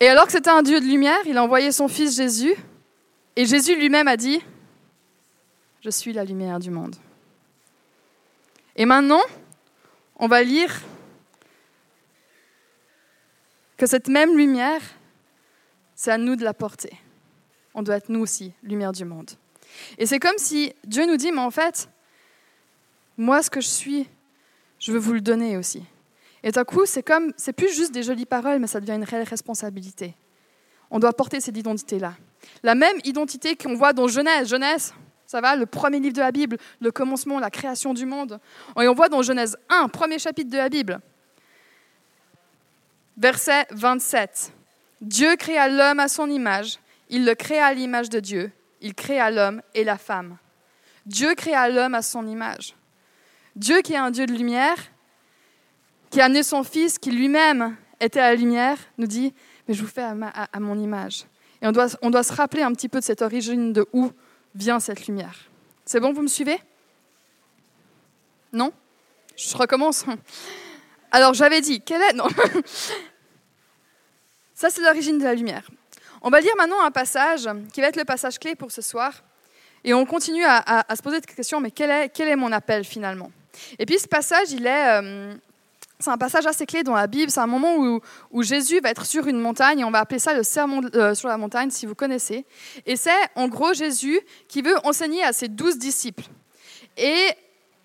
Et 0.00 0.08
alors 0.08 0.24
que 0.26 0.32
c'était 0.32 0.50
un 0.50 0.62
Dieu 0.62 0.80
de 0.80 0.86
lumière, 0.86 1.18
il 1.26 1.36
a 1.36 1.44
envoyé 1.44 1.72
son 1.72 1.88
Fils 1.88 2.16
Jésus, 2.16 2.54
et 3.36 3.44
Jésus 3.44 3.76
lui-même 3.76 4.08
a 4.08 4.16
dit, 4.16 4.40
Je 5.82 5.90
suis 5.90 6.12
la 6.12 6.24
lumière 6.24 6.58
du 6.58 6.70
monde. 6.70 6.96
Et 8.76 8.86
maintenant, 8.86 9.20
on 10.16 10.26
va 10.26 10.42
lire 10.42 10.80
que 13.76 13.86
cette 13.86 14.08
même 14.08 14.36
lumière, 14.36 14.80
c'est 15.94 16.10
à 16.10 16.18
nous 16.18 16.36
de 16.36 16.44
la 16.44 16.54
porter. 16.54 16.92
On 17.74 17.82
doit 17.82 17.96
être 17.96 18.08
nous 18.08 18.20
aussi, 18.20 18.52
lumière 18.62 18.92
du 18.92 19.04
monde. 19.04 19.30
Et 19.98 20.06
c'est 20.06 20.18
comme 20.18 20.38
si 20.38 20.72
Dieu 20.84 21.06
nous 21.06 21.16
dit, 21.16 21.30
mais 21.30 21.40
en 21.40 21.50
fait, 21.50 21.88
moi, 23.20 23.42
ce 23.42 23.50
que 23.50 23.60
je 23.60 23.68
suis, 23.68 24.08
je 24.78 24.92
veux 24.92 24.98
vous 24.98 25.12
le 25.12 25.20
donner 25.20 25.58
aussi. 25.58 25.84
Et 26.42 26.50
d'un 26.52 26.64
coup, 26.64 26.86
c'est 26.86 27.02
comme, 27.02 27.34
c'est 27.36 27.52
plus 27.52 27.74
juste 27.74 27.92
des 27.92 28.02
jolies 28.02 28.24
paroles, 28.24 28.58
mais 28.58 28.66
ça 28.66 28.80
devient 28.80 28.94
une 28.94 29.04
réelle 29.04 29.28
responsabilité. 29.28 30.14
On 30.90 30.98
doit 30.98 31.12
porter 31.12 31.38
cette 31.40 31.56
identité-là. 31.56 32.14
La 32.62 32.74
même 32.74 32.96
identité 33.04 33.56
qu'on 33.56 33.74
voit 33.74 33.92
dans 33.92 34.08
Genèse. 34.08 34.48
Genèse, 34.48 34.94
ça 35.26 35.42
va, 35.42 35.54
le 35.54 35.66
premier 35.66 36.00
livre 36.00 36.14
de 36.14 36.20
la 36.20 36.32
Bible, 36.32 36.56
le 36.80 36.90
commencement, 36.90 37.38
la 37.38 37.50
création 37.50 37.92
du 37.92 38.06
monde. 38.06 38.40
Et 38.80 38.88
on 38.88 38.94
voit 38.94 39.10
dans 39.10 39.20
Genèse 39.20 39.58
1, 39.68 39.88
premier 39.88 40.18
chapitre 40.18 40.50
de 40.50 40.56
la 40.56 40.70
Bible, 40.70 40.98
verset 43.18 43.66
27. 43.72 44.50
Dieu 45.02 45.36
créa 45.36 45.68
l'homme 45.68 46.00
à 46.00 46.08
son 46.08 46.30
image, 46.30 46.78
il 47.10 47.26
le 47.26 47.34
créa 47.34 47.66
à 47.66 47.74
l'image 47.74 48.08
de 48.08 48.18
Dieu, 48.18 48.50
il 48.80 48.94
créa 48.94 49.30
l'homme 49.30 49.60
et 49.74 49.84
la 49.84 49.98
femme. 49.98 50.38
Dieu 51.04 51.34
créa 51.34 51.68
l'homme 51.68 51.94
à 51.94 52.02
son 52.02 52.26
image. 52.26 52.74
Dieu 53.56 53.82
qui 53.82 53.94
est 53.94 53.98
un 53.98 54.10
Dieu 54.10 54.26
de 54.26 54.32
lumière, 54.32 54.76
qui 56.10 56.20
a 56.20 56.26
amené 56.26 56.42
son 56.42 56.62
Fils, 56.62 56.98
qui 56.98 57.10
lui-même 57.10 57.76
était 58.00 58.20
à 58.20 58.30
la 58.30 58.34
lumière, 58.34 58.78
nous 58.98 59.06
dit, 59.06 59.32
mais 59.68 59.74
je 59.74 59.82
vous 59.82 59.88
fais 59.88 60.02
à, 60.02 60.60
mon 60.60 60.78
image. 60.78 61.26
Et 61.62 61.66
on 61.66 61.72
doit, 61.72 61.88
se 62.22 62.32
rappeler 62.32 62.62
un 62.62 62.72
petit 62.72 62.88
peu 62.88 62.98
de 62.98 63.04
cette 63.04 63.22
origine, 63.22 63.72
de 63.72 63.86
où 63.92 64.10
vient 64.54 64.80
cette 64.80 65.06
lumière. 65.06 65.38
C'est 65.84 66.00
bon, 66.00 66.12
vous 66.12 66.22
me 66.22 66.28
suivez? 66.28 66.58
Non? 68.52 68.72
Je 69.36 69.56
recommence. 69.56 70.04
Alors 71.10 71.34
j'avais 71.34 71.60
dit, 71.60 71.80
quelle 71.80 72.02
est... 72.02 72.12
Non. 72.14 72.28
Ça, 74.54 74.68
c'est 74.68 74.82
l'origine 74.82 75.18
de 75.18 75.24
la 75.24 75.34
lumière. 75.34 75.70
On 76.20 76.28
va 76.28 76.40
lire 76.40 76.52
maintenant 76.58 76.82
un 76.82 76.90
passage 76.90 77.48
qui 77.72 77.80
va 77.80 77.88
être 77.88 77.96
le 77.96 78.04
passage 78.04 78.38
clé 78.38 78.54
pour 78.54 78.70
ce 78.70 78.82
soir. 78.82 79.12
Et 79.84 79.94
on 79.94 80.04
continue 80.04 80.44
à, 80.44 80.84
se 80.94 81.00
poser 81.00 81.16
cette 81.16 81.34
question, 81.34 81.60
mais 81.60 81.70
quel 81.70 82.10
est 82.28 82.36
mon 82.36 82.52
appel 82.52 82.84
finalement? 82.84 83.30
Et 83.78 83.86
puis 83.86 83.98
ce 83.98 84.08
passage, 84.08 84.52
il 84.52 84.66
est, 84.66 85.00
euh, 85.00 85.34
c'est 85.98 86.10
un 86.10 86.18
passage 86.18 86.46
assez 86.46 86.66
clé 86.66 86.82
dans 86.82 86.94
la 86.94 87.06
Bible. 87.06 87.30
C'est 87.30 87.40
un 87.40 87.46
moment 87.46 87.76
où, 88.30 88.42
Jésus 88.42 88.80
va 88.80 88.90
être 88.90 89.04
sur 89.04 89.26
une 89.26 89.38
montagne, 89.38 89.80
et 89.80 89.84
on 89.84 89.90
va 89.90 90.00
appeler 90.00 90.18
ça 90.18 90.34
le 90.34 90.42
sermon 90.42 90.80
euh, 90.94 91.14
sur 91.14 91.28
la 91.28 91.36
montagne, 91.36 91.70
si 91.70 91.86
vous 91.86 91.94
connaissez. 91.94 92.44
Et 92.86 92.96
c'est 92.96 93.10
en 93.34 93.48
gros 93.48 93.74
Jésus 93.74 94.20
qui 94.48 94.62
veut 94.62 94.76
enseigner 94.84 95.22
à 95.22 95.32
ses 95.32 95.48
douze 95.48 95.78
disciples. 95.78 96.24
Et 96.96 97.26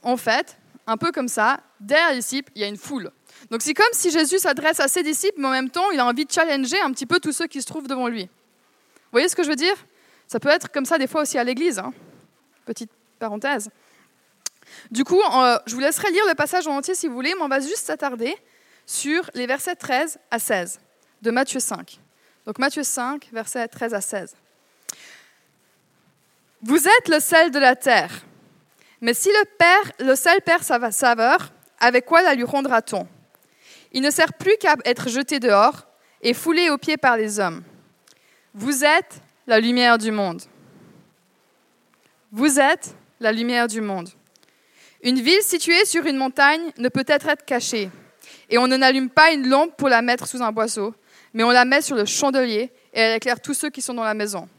en 0.01 0.17
fait, 0.17 0.58
un 0.88 0.98
peu 0.98 1.12
comme 1.12 1.27
ça, 1.27 1.60
derrière 1.79 2.12
les 2.12 2.17
disciples, 2.17 2.51
il 2.55 2.62
y 2.62 2.65
a 2.65 2.67
une 2.67 2.77
foule. 2.77 3.12
Donc 3.51 3.62
c'est 3.62 3.74
comme 3.74 3.86
si 3.91 4.12
Jésus 4.12 4.39
s'adresse 4.39 4.79
à 4.79 4.88
ses 4.88 5.03
disciples, 5.03 5.39
mais 5.39 5.48
en 5.48 5.51
même 5.51 5.70
temps, 5.70 5.91
il 5.91 6.00
a 6.00 6.05
envie 6.05 6.25
de 6.25 6.32
challenger 6.32 6.79
un 6.82 6.91
petit 6.91 7.05
peu 7.05 7.20
tous 7.20 7.32
ceux 7.32 7.48
qui 7.48 7.62
se 7.62 7.67
trouvent 7.67 7.88
devant 7.88 8.08
lui. 8.08 8.24
Vous 8.24 9.12
voyez 9.12 9.29
ce 9.29 9.36
que 9.36 9.44
je 9.44 9.50
veux 9.50 9.55
dire? 9.55 9.75
Ça 10.27 10.39
peut 10.39 10.50
être 10.50 10.72
comme 10.72 10.86
ça 10.86 10.98
des 10.98 11.08
fois 11.08 11.22
aussi 11.22 11.38
à 11.38 11.44
l'église. 11.44 11.79
Hein. 11.79 11.94
Petite 12.65 12.89
parenthèse. 13.20 13.70
Du 14.91 15.03
coup, 15.03 15.22
euh, 15.22 15.57
je 15.65 15.74
vous 15.74 15.81
laisserai 15.81 16.12
lire 16.12 16.24
le 16.27 16.36
passage 16.36 16.67
en 16.67 16.77
entier 16.77 16.95
si 16.95 17.07
vous 17.07 17.13
voulez, 17.13 17.34
mais 17.36 17.41
on 17.41 17.48
va 17.48 17.60
juste 17.60 17.86
s'attarder 17.86 18.36
sur 18.86 19.29
les 19.34 19.48
versets 19.48 19.75
13 19.75 20.19
à 20.31 20.39
16 20.39 20.79
de 21.22 21.31
Matthieu 21.31 21.60
5. 21.60 22.00
Donc 22.45 22.60
Matthieu 22.60 22.84
5, 22.84 23.29
versets 23.31 23.67
13 23.67 23.93
à 23.93 24.01
16. 24.01 24.36
Vous 26.62 26.88
êtes 26.88 27.07
le 27.10 27.19
sel 27.19 27.51
de 27.51 27.60
la 27.60 27.75
terre. 27.75 28.12
Mais 29.01 29.13
si 29.13 29.29
le, 29.29 29.45
père, 29.57 29.91
le 30.00 30.15
sel 30.15 30.41
perd 30.41 30.63
sa 30.63 30.91
saveur, 30.91 31.51
avec 31.79 32.05
quoi 32.05 32.22
la 32.22 32.34
lui 32.34 32.43
rendra-t-on? 32.43 33.07
Il 33.91 34.01
ne 34.01 34.10
sert 34.10 34.34
plus 34.34 34.57
qu'à 34.57 34.75
être 34.86 35.10
jeté 35.10 35.39
dehors 35.39 35.86
et 36.22 36.34
foulé 36.34 36.69
aux 36.69 36.77
pieds 36.77 36.98
par 36.98 37.17
les 37.17 37.39
hommes. 37.39 37.63
Vous 38.53 38.84
êtes 38.84 39.22
la 39.48 39.60
lumière 39.60 39.98
du 39.98 40.12
monde. 40.12 40.41
Vous 42.31 42.60
êtes 42.60 42.95
la 43.19 43.31
lumière 43.31 43.67
du 43.67 43.81
monde. 43.81 44.10
Une 45.06 45.22
ville 45.22 45.44
située 45.44 45.86
sur 45.86 46.08
une 46.08 46.18
montagne 46.18 46.72
ne 46.80 46.90
peut 46.90 47.06
être, 47.08 47.46
cachée, 47.46 47.92
et 48.50 48.58
on 48.58 48.68
n'allume 48.68 49.12
pas 49.12 49.32
une 49.32 49.48
lampe 49.48 49.78
pour 49.78 49.88
la 49.88 50.02
mettre 50.02 50.28
sous 50.28 50.42
un 50.42 50.52
boisseau, 50.52 50.96
mais 51.32 51.44
on 51.44 51.52
la 51.52 51.64
met 51.64 51.84
sur 51.84 51.96
le 51.96 52.06
chandelier 52.06 52.72
et 52.92 53.00
elle 53.00 53.18
éclaire 53.18 53.40
tous 53.40 53.54
ceux 53.54 53.70
qui 53.70 53.84
sont 53.84 53.94
dans 53.94 54.04
la 54.04 54.16
maison. 54.16 54.50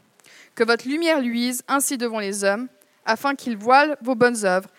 Que 0.55 0.63
votre 0.63 0.87
lumière 0.87 1.19
luise 1.19 1.63
ainsi 1.67 1.97
devant 1.97 2.21
les 2.21 2.45
hommes, 2.45 2.69
afin 3.05 3.35
qu'ils 3.35 3.57
voient 3.57 3.97
vos 4.01 4.15
bonnes 4.15 4.45
œuvres 4.45 4.69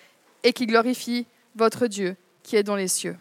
et 0.42 0.54
qu'ils 0.54 0.68
glorifient 0.68 1.26
votre 1.54 1.86
Dieu 1.86 2.16
qui 2.42 2.56
est 2.56 2.62
dans 2.62 2.76
les 2.76 2.88
cieux. 2.88 3.16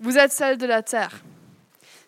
Vous 0.00 0.16
êtes 0.16 0.32
celle 0.32 0.56
de 0.56 0.66
la 0.66 0.82
terre. 0.82 1.20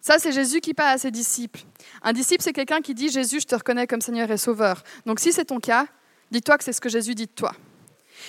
Ça, 0.01 0.19
c'est 0.19 0.33
Jésus 0.33 0.63
qui 0.63 0.73
parle 0.73 0.95
à 0.95 0.99
ses 0.99 1.11
disciples. 1.11 1.61
Un 2.01 2.15
disciple, 2.15 2.43
c'est 2.43 2.55
quelqu'un 2.55 2.81
qui 2.81 2.95
dit 2.95 3.11
Jésus, 3.11 3.41
je 3.41 3.47
te 3.47 3.55
reconnais 3.55 3.87
comme 3.87 4.01
Seigneur 4.01 4.31
et 4.31 4.39
Sauveur. 4.39 4.83
Donc, 5.05 5.21
si 5.21 5.33
c'est 5.33 5.45
ton 5.45 5.61
cas, 5.61 5.87
dis-toi 6.31 6.59
que 6.59 6.65
c'est 6.65 6.73
ce 6.73 6.81
que 6.81 6.89
Jésus 6.89 7.15
dit 7.15 7.27
de 7.27 7.33
toi. 7.33 7.53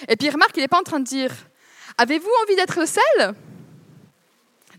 Et 0.07 0.15
puis, 0.15 0.29
remarque, 0.29 0.55
il 0.57 0.61
n'est 0.61 0.67
pas 0.67 0.79
en 0.79 0.83
train 0.83 0.99
de 0.99 1.05
dire 1.05 1.31
Avez-vous 1.97 2.29
envie 2.43 2.55
d'être 2.55 2.79
le 2.79 2.85
sel 2.85 3.35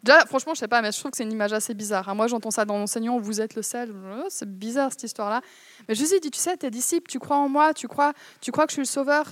Déjà, 0.02 0.26
franchement, 0.26 0.55
je 0.55 0.61
sais 0.61 0.69
pas, 0.69 0.83
mais 0.83 0.91
je 0.91 0.99
trouve 0.99 1.12
que 1.12 1.17
c'est 1.17 1.23
une 1.23 1.31
image 1.31 1.52
assez 1.52 1.75
bizarre. 1.75 2.09
Hein. 2.09 2.14
Moi, 2.14 2.26
j'entends 2.26 2.50
ça 2.50 2.64
dans 2.64 2.76
l'enseignant, 2.76 3.21
vous 3.21 3.41
êtes 3.41 3.55
le 3.55 3.62
sel. 3.62 3.93
Oh, 3.93 4.26
c'est 4.29 4.50
bizarre 4.50 4.91
cette 4.91 5.05
histoire-là. 5.05 5.43
Mais 5.88 5.95
Jésus 5.95 6.19
dit, 6.21 6.31
tu 6.31 6.41
sais, 6.41 6.57
tes 6.57 6.71
disciples, 6.71 7.09
tu 7.09 7.21
crois 7.21 7.37
en 7.37 7.49
moi, 7.49 7.73
tu 7.73 7.87
crois, 7.87 8.12
tu 8.41 8.50
crois 8.50 8.67
que 8.67 8.73
je 8.73 8.75
suis 8.75 8.83
le 8.83 8.87
sauveur? 8.87 9.26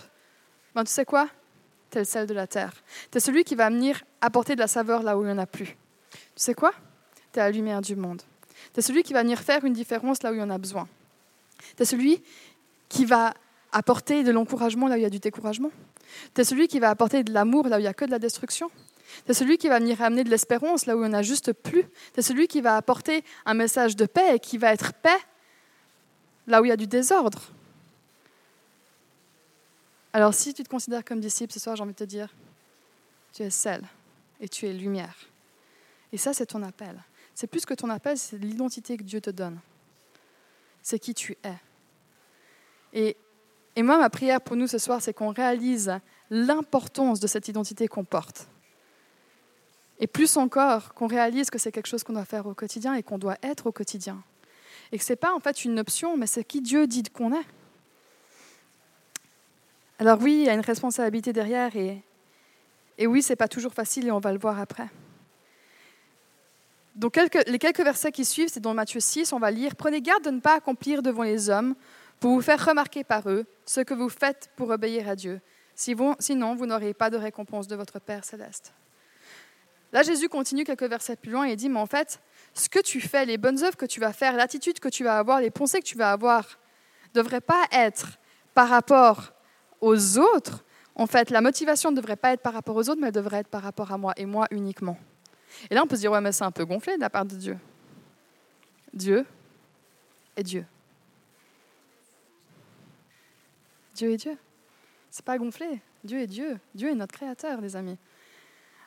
Ben, 0.74 0.84
tu 0.84 0.92
sais 0.92 1.04
quoi? 1.04 1.28
Tu 1.90 1.98
es 1.98 2.02
le 2.02 2.04
sel 2.04 2.28
de 2.28 2.34
la 2.34 2.46
terre. 2.46 2.72
Tu 3.10 3.18
es 3.18 3.20
celui 3.20 3.42
qui 3.42 3.56
va 3.56 3.68
venir 3.68 4.00
apporter 4.20 4.54
de 4.54 4.60
la 4.60 4.68
saveur 4.68 5.02
là 5.02 5.18
où 5.18 5.22
il 5.22 5.26
n'y 5.26 5.32
en 5.32 5.38
a 5.38 5.46
plus. 5.46 5.76
Tu 6.10 6.18
sais 6.36 6.54
quoi? 6.54 6.72
Tu 7.32 7.40
es 7.40 7.42
la 7.42 7.50
lumière 7.50 7.80
du 7.80 7.96
monde. 7.96 8.22
Tu 8.72 8.78
es 8.78 8.82
celui 8.82 9.02
qui 9.02 9.12
va 9.12 9.22
venir 9.22 9.40
faire 9.40 9.64
une 9.64 9.72
différence 9.72 10.22
là 10.22 10.30
où 10.30 10.34
il 10.34 10.40
y 10.40 10.42
en 10.42 10.50
a 10.50 10.58
besoin. 10.58 10.86
Tu 11.76 11.82
es 11.82 11.84
celui 11.84 12.22
qui 12.88 13.04
va 13.04 13.34
apporter 13.72 14.22
de 14.22 14.30
l'encouragement 14.30 14.88
là 14.88 14.94
où 14.94 14.98
il 14.98 15.02
y 15.02 15.06
a 15.06 15.10
du 15.10 15.18
découragement. 15.18 15.70
Tu 16.34 16.40
es 16.40 16.44
celui 16.44 16.68
qui 16.68 16.80
va 16.80 16.90
apporter 16.90 17.22
de 17.24 17.32
l'amour 17.32 17.68
là 17.68 17.76
où 17.76 17.78
il 17.78 17.82
n'y 17.82 17.88
a 17.88 17.94
que 17.94 18.04
de 18.04 18.10
la 18.10 18.18
destruction. 18.18 18.70
C'est 19.26 19.34
celui 19.34 19.58
qui 19.58 19.68
va 19.68 19.78
venir 19.78 20.00
amener 20.02 20.24
de 20.24 20.30
l'espérance 20.30 20.86
là 20.86 20.96
où 20.96 21.04
on 21.04 21.08
n'a 21.08 21.22
juste 21.22 21.52
plus. 21.52 21.84
C'est 22.14 22.22
celui 22.22 22.48
qui 22.48 22.60
va 22.60 22.76
apporter 22.76 23.24
un 23.44 23.54
message 23.54 23.96
de 23.96 24.06
paix 24.06 24.36
et 24.36 24.38
qui 24.38 24.58
va 24.58 24.72
être 24.72 24.92
paix 24.94 25.18
là 26.46 26.60
où 26.60 26.64
il 26.64 26.68
y 26.68 26.72
a 26.72 26.76
du 26.76 26.86
désordre. 26.86 27.40
Alors 30.12 30.34
si 30.34 30.54
tu 30.54 30.62
te 30.62 30.68
considères 30.68 31.04
comme 31.04 31.20
disciple 31.20 31.52
ce 31.52 31.60
soir, 31.60 31.76
j'ai 31.76 31.82
envie 31.82 31.92
de 31.92 31.98
te 31.98 32.04
dire, 32.04 32.28
tu 33.32 33.42
es 33.42 33.50
sel 33.50 33.82
et 34.40 34.48
tu 34.48 34.66
es 34.66 34.72
lumière. 34.72 35.16
Et 36.12 36.18
ça, 36.18 36.32
c'est 36.32 36.46
ton 36.46 36.62
appel. 36.62 37.00
C'est 37.34 37.46
plus 37.46 37.64
que 37.64 37.74
ton 37.74 37.88
appel, 37.90 38.18
c'est 38.18 38.38
l'identité 38.38 38.96
que 38.96 39.02
Dieu 39.02 39.20
te 39.20 39.30
donne. 39.30 39.58
C'est 40.82 40.98
qui 40.98 41.14
tu 41.14 41.36
es. 41.44 41.56
Et, 42.92 43.16
et 43.80 43.82
moi, 43.82 43.96
ma 43.96 44.10
prière 44.10 44.42
pour 44.42 44.56
nous 44.56 44.66
ce 44.66 44.76
soir, 44.76 45.00
c'est 45.00 45.14
qu'on 45.14 45.30
réalise 45.30 46.00
l'importance 46.28 47.18
de 47.18 47.26
cette 47.26 47.48
identité 47.48 47.88
qu'on 47.88 48.04
porte. 48.04 48.46
Et 50.00 50.06
plus 50.06 50.36
encore, 50.36 50.92
qu'on 50.92 51.06
réalise 51.06 51.48
que 51.48 51.56
c'est 51.56 51.72
quelque 51.72 51.86
chose 51.86 52.04
qu'on 52.04 52.12
doit 52.12 52.26
faire 52.26 52.46
au 52.46 52.52
quotidien 52.52 52.92
et 52.92 53.02
qu'on 53.02 53.16
doit 53.16 53.38
être 53.42 53.68
au 53.68 53.72
quotidien. 53.72 54.22
Et 54.92 54.98
que 54.98 55.04
ce 55.04 55.14
n'est 55.14 55.16
pas 55.16 55.34
en 55.34 55.40
fait 55.40 55.64
une 55.64 55.78
option, 55.78 56.18
mais 56.18 56.26
c'est 56.26 56.44
qui 56.44 56.60
Dieu 56.60 56.86
dit 56.86 57.04
qu'on 57.04 57.32
est. 57.32 57.46
Alors 59.98 60.20
oui, 60.20 60.40
il 60.40 60.44
y 60.44 60.50
a 60.50 60.52
une 60.52 60.60
responsabilité 60.60 61.32
derrière 61.32 61.74
et, 61.74 62.02
oui, 63.06 63.22
ce 63.22 63.32
n'est 63.32 63.36
pas 63.36 63.48
toujours 63.48 63.72
facile 63.72 64.08
et 64.08 64.10
on 64.10 64.20
va 64.20 64.34
le 64.34 64.38
voir 64.38 64.60
après. 64.60 64.90
Donc 66.96 67.18
les 67.46 67.58
quelques 67.58 67.80
versets 67.80 68.12
qui 68.12 68.26
suivent, 68.26 68.50
c'est 68.52 68.60
dans 68.60 68.74
Matthieu 68.74 69.00
6, 69.00 69.32
on 69.32 69.38
va 69.38 69.50
lire 69.50 69.74
Prenez 69.74 70.02
garde 70.02 70.22
de 70.22 70.30
ne 70.32 70.40
pas 70.40 70.56
accomplir 70.56 71.00
devant 71.00 71.22
les 71.22 71.48
hommes 71.48 71.74
pour 72.20 72.34
vous 72.34 72.42
faire 72.42 72.64
remarquer 72.64 73.02
par 73.02 73.28
eux 73.28 73.46
ce 73.64 73.80
que 73.80 73.94
vous 73.94 74.10
faites 74.10 74.50
pour 74.54 74.70
obéir 74.70 75.08
à 75.08 75.16
Dieu. 75.16 75.40
Sinon, 75.74 76.54
vous 76.54 76.66
n'aurez 76.66 76.92
pas 76.92 77.08
de 77.08 77.16
récompense 77.16 77.66
de 77.66 77.74
votre 77.74 77.98
Père 77.98 78.24
céleste. 78.24 78.74
Là, 79.92 80.02
Jésus 80.02 80.28
continue 80.28 80.64
quelques 80.64 80.84
versets 80.84 81.16
plus 81.16 81.32
loin 81.32 81.44
et 81.44 81.56
dit, 81.56 81.68
mais 81.68 81.80
en 81.80 81.86
fait, 81.86 82.20
ce 82.54 82.68
que 82.68 82.78
tu 82.78 83.00
fais, 83.00 83.24
les 83.24 83.38
bonnes 83.38 83.64
œuvres 83.64 83.76
que 83.76 83.86
tu 83.86 83.98
vas 83.98 84.12
faire, 84.12 84.36
l'attitude 84.36 84.78
que 84.78 84.88
tu 84.88 85.02
vas 85.02 85.18
avoir, 85.18 85.40
les 85.40 85.50
pensées 85.50 85.80
que 85.80 85.86
tu 85.86 85.96
vas 85.96 86.12
avoir, 86.12 86.58
ne 87.14 87.22
devraient 87.22 87.40
pas 87.40 87.64
être 87.72 88.18
par 88.54 88.68
rapport 88.68 89.32
aux 89.80 90.18
autres. 90.18 90.64
En 90.94 91.06
fait, 91.06 91.30
la 91.30 91.40
motivation 91.40 91.90
ne 91.90 91.96
devrait 91.96 92.16
pas 92.16 92.32
être 92.32 92.42
par 92.42 92.52
rapport 92.52 92.76
aux 92.76 92.88
autres, 92.88 93.00
mais 93.00 93.08
elle 93.08 93.14
devrait 93.14 93.38
être 93.38 93.48
par 93.48 93.62
rapport 93.62 93.90
à 93.90 93.98
moi 93.98 94.12
et 94.16 94.26
moi 94.26 94.46
uniquement. 94.50 94.98
Et 95.70 95.74
là, 95.74 95.82
on 95.82 95.86
peut 95.86 95.96
se 95.96 96.02
dire, 96.02 96.12
ouais, 96.12 96.20
mais 96.20 96.32
c'est 96.32 96.44
un 96.44 96.52
peu 96.52 96.64
gonflé 96.64 96.96
de 96.96 97.00
la 97.00 97.10
part 97.10 97.24
de 97.24 97.34
Dieu. 97.34 97.58
Dieu 98.92 99.24
est 100.36 100.42
Dieu. 100.42 100.66
Dieu 104.00 104.12
est 104.12 104.16
Dieu. 104.16 104.38
C'est 105.10 105.24
pas 105.26 105.36
gonflé. 105.36 105.82
Dieu 106.04 106.20
est 106.20 106.26
Dieu. 106.26 106.58
Dieu 106.74 106.88
est 106.88 106.94
notre 106.94 107.12
créateur, 107.12 107.60
les 107.60 107.76
amis. 107.76 107.98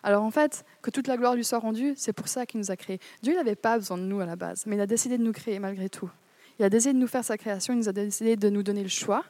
Alors 0.01 0.23
en 0.23 0.31
fait, 0.31 0.65
que 0.81 0.89
toute 0.89 1.05
la 1.05 1.17
gloire 1.17 1.35
lui 1.35 1.45
soit 1.45 1.59
rendue, 1.59 1.93
c'est 1.95 2.13
pour 2.13 2.27
ça 2.27 2.47
qu'il 2.47 2.59
nous 2.59 2.71
a 2.71 2.75
créés. 2.75 2.99
Dieu 3.21 3.35
n'avait 3.35 3.55
pas 3.55 3.77
besoin 3.77 3.99
de 3.99 4.03
nous 4.03 4.21
à 4.21 4.25
la 4.25 4.35
base, 4.35 4.65
mais 4.65 4.75
il 4.75 4.81
a 4.81 4.87
décidé 4.87 5.19
de 5.19 5.23
nous 5.23 5.31
créer 5.31 5.59
malgré 5.59 5.87
tout. 5.87 6.09
Il 6.57 6.65
a 6.65 6.69
décidé 6.69 6.93
de 6.93 6.97
nous 6.97 7.07
faire 7.07 7.23
sa 7.23 7.37
création, 7.37 7.75
il 7.75 7.77
nous 7.77 7.89
a 7.89 7.91
décidé 7.91 8.35
de 8.35 8.49
nous 8.49 8.63
donner 8.63 8.81
le 8.81 8.89
choix. 8.89 9.23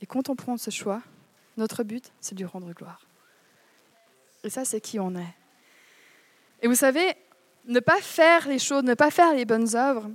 Et 0.00 0.06
quand 0.06 0.30
on 0.30 0.36
prend 0.36 0.56
ce 0.56 0.70
choix, 0.70 1.02
notre 1.58 1.84
but, 1.84 2.10
c'est 2.22 2.34
de 2.34 2.40
lui 2.40 2.46
rendre 2.46 2.72
gloire. 2.72 3.02
Et 4.42 4.48
ça, 4.48 4.64
c'est 4.64 4.80
qui 4.80 4.98
on 4.98 5.14
est. 5.16 5.34
Et 6.62 6.66
vous 6.66 6.74
savez, 6.74 7.14
ne 7.66 7.80
pas 7.80 8.00
faire 8.00 8.48
les 8.48 8.58
choses, 8.58 8.84
ne 8.84 8.94
pas 8.94 9.10
faire 9.10 9.34
les 9.34 9.44
bonnes 9.44 9.76
œuvres 9.76 10.08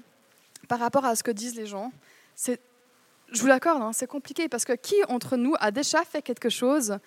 par 0.67 0.79
rapport 0.79 1.05
à 1.05 1.15
ce 1.15 1.21
que 1.21 1.29
disent 1.29 1.55
les 1.55 1.67
gens, 1.67 1.91
c'est, 2.33 2.59
je 3.31 3.41
vous 3.41 3.47
l'accorde, 3.47 3.81
hein, 3.81 3.91
c'est 3.93 4.07
compliqué 4.07 4.47
parce 4.49 4.65
que 4.65 4.73
qui 4.73 4.95
entre 5.09 5.37
nous 5.37 5.55
a 5.59 5.71
déjà 5.71 6.03
fait 6.03 6.21
quelque 6.21 6.49
chose 6.49 6.97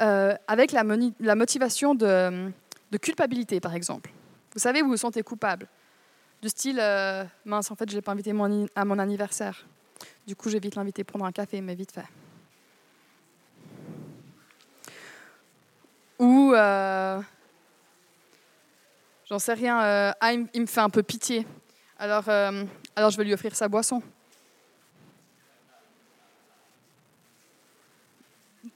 euh, 0.00 0.34
avec 0.46 0.72
la, 0.72 0.84
motivation 0.84 1.94
de, 1.94 2.50
culpabilité, 3.00 3.60
par 3.60 3.74
exemple? 3.74 4.10
Vous 4.54 4.60
savez, 4.60 4.82
vous 4.82 4.88
vous 4.88 4.96
sentez 4.96 5.22
coupable. 5.22 5.66
Du 6.40 6.48
style, 6.48 6.78
euh, 6.80 7.24
mince, 7.44 7.70
en 7.70 7.74
fait, 7.74 7.90
je 7.90 7.96
n'ai 7.96 8.02
pas 8.02 8.12
invité 8.12 8.32
à 8.74 8.84
mon 8.84 8.98
anniversaire. 8.98 9.66
Du 10.26 10.36
coup, 10.36 10.48
j'ai 10.48 10.60
vite 10.60 10.76
l'inviter 10.76 11.04
prendre 11.04 11.24
un 11.24 11.32
café, 11.32 11.60
mais 11.60 11.74
vite 11.74 11.92
fait. 11.92 12.06
Ou, 16.18 16.52
euh, 16.54 17.20
j'en 19.28 19.38
sais 19.38 19.54
rien, 19.54 20.14
ah, 20.20 20.32
il, 20.32 20.60
me 20.60 20.66
fait 20.66 20.80
un 20.80 20.90
peu 20.90 21.02
pitié. 21.02 21.46
Alors, 21.98 22.28
alors, 22.28 23.10
je 23.10 23.16
vais 23.16 23.24
lui 23.24 23.34
offrir 23.34 23.54
sa 23.54 23.68
boisson. 23.68 24.02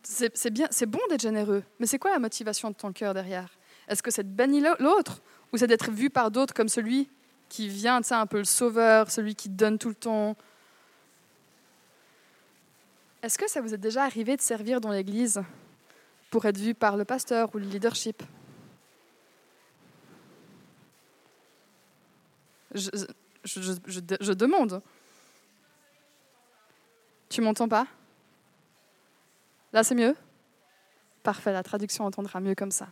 C'est 0.02 0.50
bien, 0.50 0.68
c'est 0.70 0.86
bon 0.86 1.00
d'être 1.08 1.22
généreux, 1.22 1.62
mais 1.78 1.86
c'est 1.86 1.98
quoi 1.98 2.10
la 2.10 2.18
motivation 2.18 2.70
de 2.70 2.74
ton 2.74 2.92
cœur 2.92 3.14
derrière? 3.14 3.48
Est-ce 3.88 4.02
que 4.02 4.10
c'est 4.10 4.24
de 4.24 4.34
bénir 4.34 4.74
l'autre? 4.78 5.22
Ou 5.52 5.58
c'est 5.58 5.66
d'être 5.66 5.90
vu 5.90 6.10
par 6.10 6.30
d'autres 6.30 6.54
comme 6.54 6.68
celui 6.68 7.08
qui 7.48 7.68
vient, 7.68 8.00
tu 8.00 8.08
sais, 8.08 8.14
un 8.14 8.26
peu 8.26 8.38
le 8.38 8.44
sauveur, 8.44 9.10
celui 9.10 9.34
qui 9.34 9.48
donne 9.48 9.78
tout 9.78 9.90
le 9.90 9.94
temps? 9.94 10.36
Est-ce 13.22 13.38
que 13.38 13.48
ça 13.48 13.60
vous 13.60 13.74
est 13.74 13.78
déjà 13.78 14.04
arrivé 14.04 14.36
de 14.36 14.40
servir 14.40 14.80
dans 14.80 14.90
l'église 14.90 15.42
pour 16.30 16.46
être 16.46 16.58
vu 16.58 16.74
par 16.74 16.96
le 16.96 17.04
pasteur 17.04 17.54
ou 17.54 17.58
le 17.58 17.66
leadership? 17.66 18.22
Je, 22.74 22.88
je 23.44 24.32
demande. 24.32 24.80
Tu 27.28 27.42
m'entends 27.42 27.68
pas? 27.68 27.86
Là, 29.72 29.84
c'est 29.84 29.94
mieux? 29.94 30.14
Parfait, 31.22 31.52
la 31.52 31.62
traduction 31.62 32.04
entendra 32.04 32.40
mieux 32.40 32.54
comme 32.54 32.70
ça. 32.70 32.88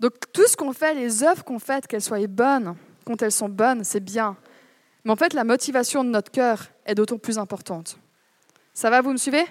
Donc 0.00 0.12
tout 0.32 0.46
ce 0.46 0.56
qu'on 0.56 0.72
fait, 0.72 0.94
les 0.94 1.22
œuvres 1.22 1.44
qu'on 1.44 1.58
fait, 1.58 1.86
qu'elles 1.86 2.02
soient 2.02 2.26
bonnes, 2.26 2.76
quand 3.04 3.22
elles 3.22 3.32
sont 3.32 3.48
bonnes, 3.48 3.84
c'est 3.84 4.00
bien. 4.00 4.36
Mais 5.04 5.12
en 5.12 5.16
fait, 5.16 5.34
la 5.34 5.44
motivation 5.44 6.04
de 6.04 6.10
notre 6.10 6.30
cœur 6.30 6.70
est 6.86 6.94
d'autant 6.94 7.18
plus 7.18 7.38
importante. 7.38 7.98
Ça 8.72 8.90
va, 8.90 9.00
vous 9.02 9.12
me 9.12 9.16
suivez? 9.16 9.44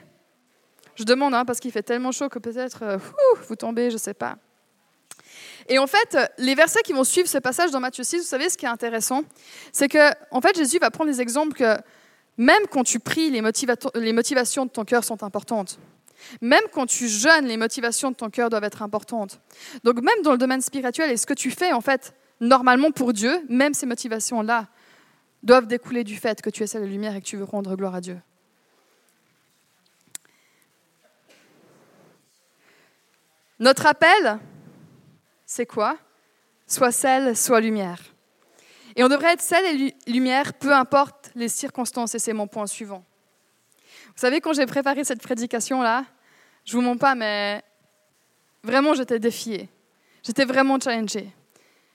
Je 0.95 1.03
demande, 1.03 1.33
hein, 1.33 1.45
parce 1.45 1.59
qu'il 1.59 1.71
fait 1.71 1.83
tellement 1.83 2.11
chaud 2.11 2.29
que 2.29 2.39
peut-être 2.39 2.83
euh, 2.83 2.97
vous 3.47 3.55
tombez, 3.55 3.89
je 3.89 3.95
ne 3.95 3.99
sais 3.99 4.13
pas. 4.13 4.37
Et 5.69 5.79
en 5.79 5.87
fait, 5.87 6.17
les 6.37 6.55
versets 6.55 6.81
qui 6.81 6.93
vont 6.93 7.03
suivre 7.03 7.27
ce 7.27 7.37
passage 7.37 7.71
dans 7.71 7.79
Matthieu 7.79 8.03
6, 8.03 8.17
vous 8.17 8.23
savez 8.23 8.49
ce 8.49 8.57
qui 8.57 8.65
est 8.65 8.69
intéressant? 8.69 9.23
C'est 9.71 9.87
que, 9.87 10.11
en 10.31 10.41
fait, 10.41 10.55
Jésus 10.55 10.79
va 10.79 10.91
prendre 10.91 11.09
des 11.09 11.21
exemples 11.21 11.53
que 11.53 11.77
même 12.37 12.63
quand 12.69 12.83
tu 12.83 12.99
pries, 12.99 13.29
les, 13.29 13.41
motivations 13.41 14.65
de 14.65 14.71
ton 14.71 14.85
cœur 14.85 15.03
sont 15.03 15.23
importantes. 15.23 15.79
Même 16.41 16.63
quand 16.71 16.85
tu 16.85 17.07
jeûnes, 17.07 17.45
les 17.45 17.57
motivations 17.57 18.11
de 18.11 18.15
ton 18.15 18.29
cœur 18.29 18.49
doivent 18.49 18.63
être 18.63 18.81
importantes. 18.81 19.39
Donc 19.83 20.01
même 20.01 20.21
dans 20.23 20.31
le 20.31 20.37
domaine 20.37 20.61
spirituel, 20.61 21.11
et 21.11 21.17
ce 21.17 21.25
que 21.25 21.33
tu 21.33 21.51
fais 21.51 21.73
en 21.73 21.81
fait 21.81 22.13
normalement 22.39 22.91
pour 22.91 23.13
Dieu, 23.13 23.43
même 23.49 23.73
ces 23.73 23.85
motivations-là 23.85 24.67
doivent 25.43 25.67
découler 25.67 26.03
du 26.03 26.15
fait 26.15 26.41
que 26.41 26.49
tu 26.49 26.63
es 26.63 26.67
celle 26.67 26.83
de 26.83 26.87
lumière 26.87 27.15
et 27.15 27.21
que 27.21 27.25
tu 27.25 27.37
veux 27.37 27.43
rendre 27.43 27.75
gloire 27.75 27.95
à 27.95 28.01
Dieu. 28.01 28.17
Notre 33.59 33.85
appel, 33.85 34.39
c'est 35.45 35.65
quoi? 35.65 35.97
Soit 36.67 36.91
celle, 36.91 37.37
soit 37.37 37.61
lumière. 37.61 38.01
Et 38.95 39.03
on 39.03 39.07
devrait 39.07 39.33
être 39.33 39.41
celle 39.41 39.65
et 39.65 39.95
lumière, 40.07 40.53
peu 40.53 40.73
importe 40.73 41.22
les 41.35 41.49
circonstances, 41.49 42.15
et 42.15 42.19
c'est 42.19 42.33
mon 42.33 42.47
point 42.47 42.67
suivant. 42.67 43.03
Vous 44.07 44.19
savez, 44.19 44.41
quand 44.41 44.53
j'ai 44.53 44.65
préparé 44.65 45.03
cette 45.03 45.21
prédication-là, 45.21 46.05
je 46.65 46.73
vous 46.73 46.81
mens 46.81 46.97
pas, 46.97 47.15
mais 47.15 47.63
vraiment, 48.63 48.93
j'étais 48.93 49.19
défiée. 49.19 49.69
J'étais 50.23 50.45
vraiment 50.45 50.79
challengée. 50.79 51.29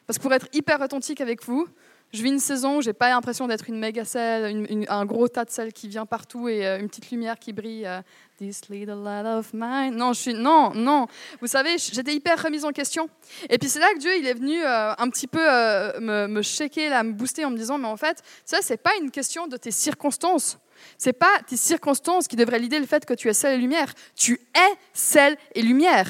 Parce 0.07 0.19
que 0.19 0.23
pour 0.23 0.33
être 0.33 0.49
hyper 0.53 0.81
authentique 0.81 1.21
avec 1.21 1.45
vous, 1.45 1.67
je 2.13 2.23
vis 2.23 2.31
une 2.31 2.39
saison 2.39 2.79
où 2.79 2.83
j'ai 2.83 2.93
pas 2.93 3.11
l'impression 3.11 3.47
d'être 3.47 3.69
une 3.69 3.79
méga 3.79 4.05
selle, 4.05 4.87
un 4.89 5.05
gros 5.05 5.29
tas 5.29 5.45
de 5.45 5.51
sel 5.51 5.73
qui 5.73 5.89
vient 5.89 6.07
partout 6.07 6.49
et 6.49 6.67
euh, 6.67 6.81
une 6.81 6.89
petite 6.89 7.11
lumière 7.11 7.39
qui 7.39 7.53
brille. 7.53 7.87
Euh, 7.87 8.01
This 8.39 8.69
little 8.69 9.03
light 9.03 9.27
of 9.27 9.53
mine. 9.53 9.97
Non, 9.97 10.13
je 10.13 10.21
suis 10.21 10.35
non, 10.35 10.73
non. 10.73 11.09
Vous 11.41 11.49
savez, 11.49 11.77
j'étais 11.77 12.15
hyper 12.15 12.41
remise 12.41 12.65
en 12.65 12.71
question. 12.71 13.11
Et 13.51 13.59
puis 13.59 13.69
c'est 13.69 13.81
là 13.81 13.93
que 13.95 13.99
Dieu, 13.99 14.13
il 14.17 14.29
est 14.29 14.35
venu 14.35 14.63
euh, 14.63 14.93
un 14.97 15.11
petit 15.11 15.27
peu 15.27 15.41
me, 15.41 16.29
me 16.29 16.41
shaker, 16.41 16.89
là, 16.89 17.03
me 17.03 17.15
booster 17.15 17.45
en 17.45 17.51
me 17.51 17.57
disant, 17.57 17.79
mais 17.79 17.89
en 17.89 17.97
fait, 17.97 18.23
ça 18.45 18.59
c'est 18.63 18.77
pas 18.77 18.93
une 19.03 19.11
question 19.11 19.49
de 19.49 19.57
tes 19.57 19.73
circonstances. 19.73 20.57
C'est 20.99 21.13
pas 21.13 21.41
tes 21.49 21.57
circonstances 21.57 22.29
qui 22.29 22.37
devraient 22.37 22.61
l'idée 22.61 22.79
le 22.79 22.87
fait 22.87 23.05
que 23.05 23.15
tu 23.15 23.29
es 23.29 23.33
sel 23.33 23.55
et 23.55 23.59
lumière. 23.59 23.93
Tu 24.15 24.35
es 24.55 24.79
sel 24.93 25.37
et 25.57 25.63
lumière. 25.63 26.09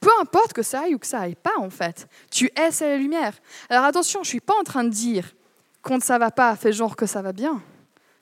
Peu 0.00 0.10
importe 0.20 0.52
que 0.52 0.62
ça 0.62 0.82
aille 0.82 0.94
ou 0.94 0.98
que 0.98 1.06
ça 1.06 1.20
aille 1.20 1.34
pas, 1.34 1.58
en 1.58 1.70
fait. 1.70 2.08
Tu 2.30 2.50
es 2.56 2.82
et 2.82 2.98
lumière. 2.98 3.34
Alors 3.68 3.84
attention, 3.84 4.22
je 4.22 4.28
suis 4.28 4.40
pas 4.40 4.54
en 4.58 4.64
train 4.64 4.84
de 4.84 4.90
dire 4.90 5.34
quand 5.82 6.02
ça 6.02 6.18
va 6.18 6.30
pas, 6.30 6.56
fais 6.56 6.72
genre 6.72 6.96
que 6.96 7.06
ça 7.06 7.22
va 7.22 7.32
bien. 7.32 7.62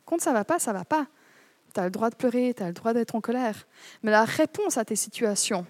Quand 0.05 0.21
ça 0.21 0.33
va 0.33 0.45
pas, 0.45 0.59
ça 0.59 0.73
va 0.73 0.85
pas. 0.85 1.07
Tu 1.73 1.81
as 1.81 1.85
le 1.85 1.91
droit 1.91 2.11
de 2.11 2.17
pleurer, 2.17 2.53
tu 2.55 2.63
as 2.63 2.67
le 2.67 2.73
droit 2.73 2.93
d'être 2.93 3.15
en 3.15 3.21
colère. 3.21 3.67
Mais 4.03 4.11
la 4.11 4.25
réponse 4.25 4.77
à 4.77 4.85
tes 4.85 4.97
situations 4.97 5.65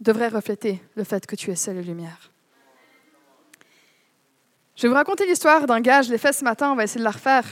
devrait 0.00 0.28
refléter 0.28 0.82
le 0.96 1.04
fait 1.04 1.24
que 1.24 1.36
tu 1.36 1.50
es 1.50 1.68
et 1.68 1.82
lumière. 1.82 2.32
Je 4.74 4.82
vais 4.82 4.88
vous 4.88 4.94
raconter 4.94 5.26
l'histoire 5.26 5.66
d'un 5.66 5.80
gars, 5.80 6.02
je 6.02 6.10
l'ai 6.10 6.18
fait 6.18 6.32
ce 6.32 6.42
matin, 6.42 6.72
on 6.72 6.74
va 6.74 6.84
essayer 6.84 6.98
de 6.98 7.04
la 7.04 7.12
refaire. 7.12 7.44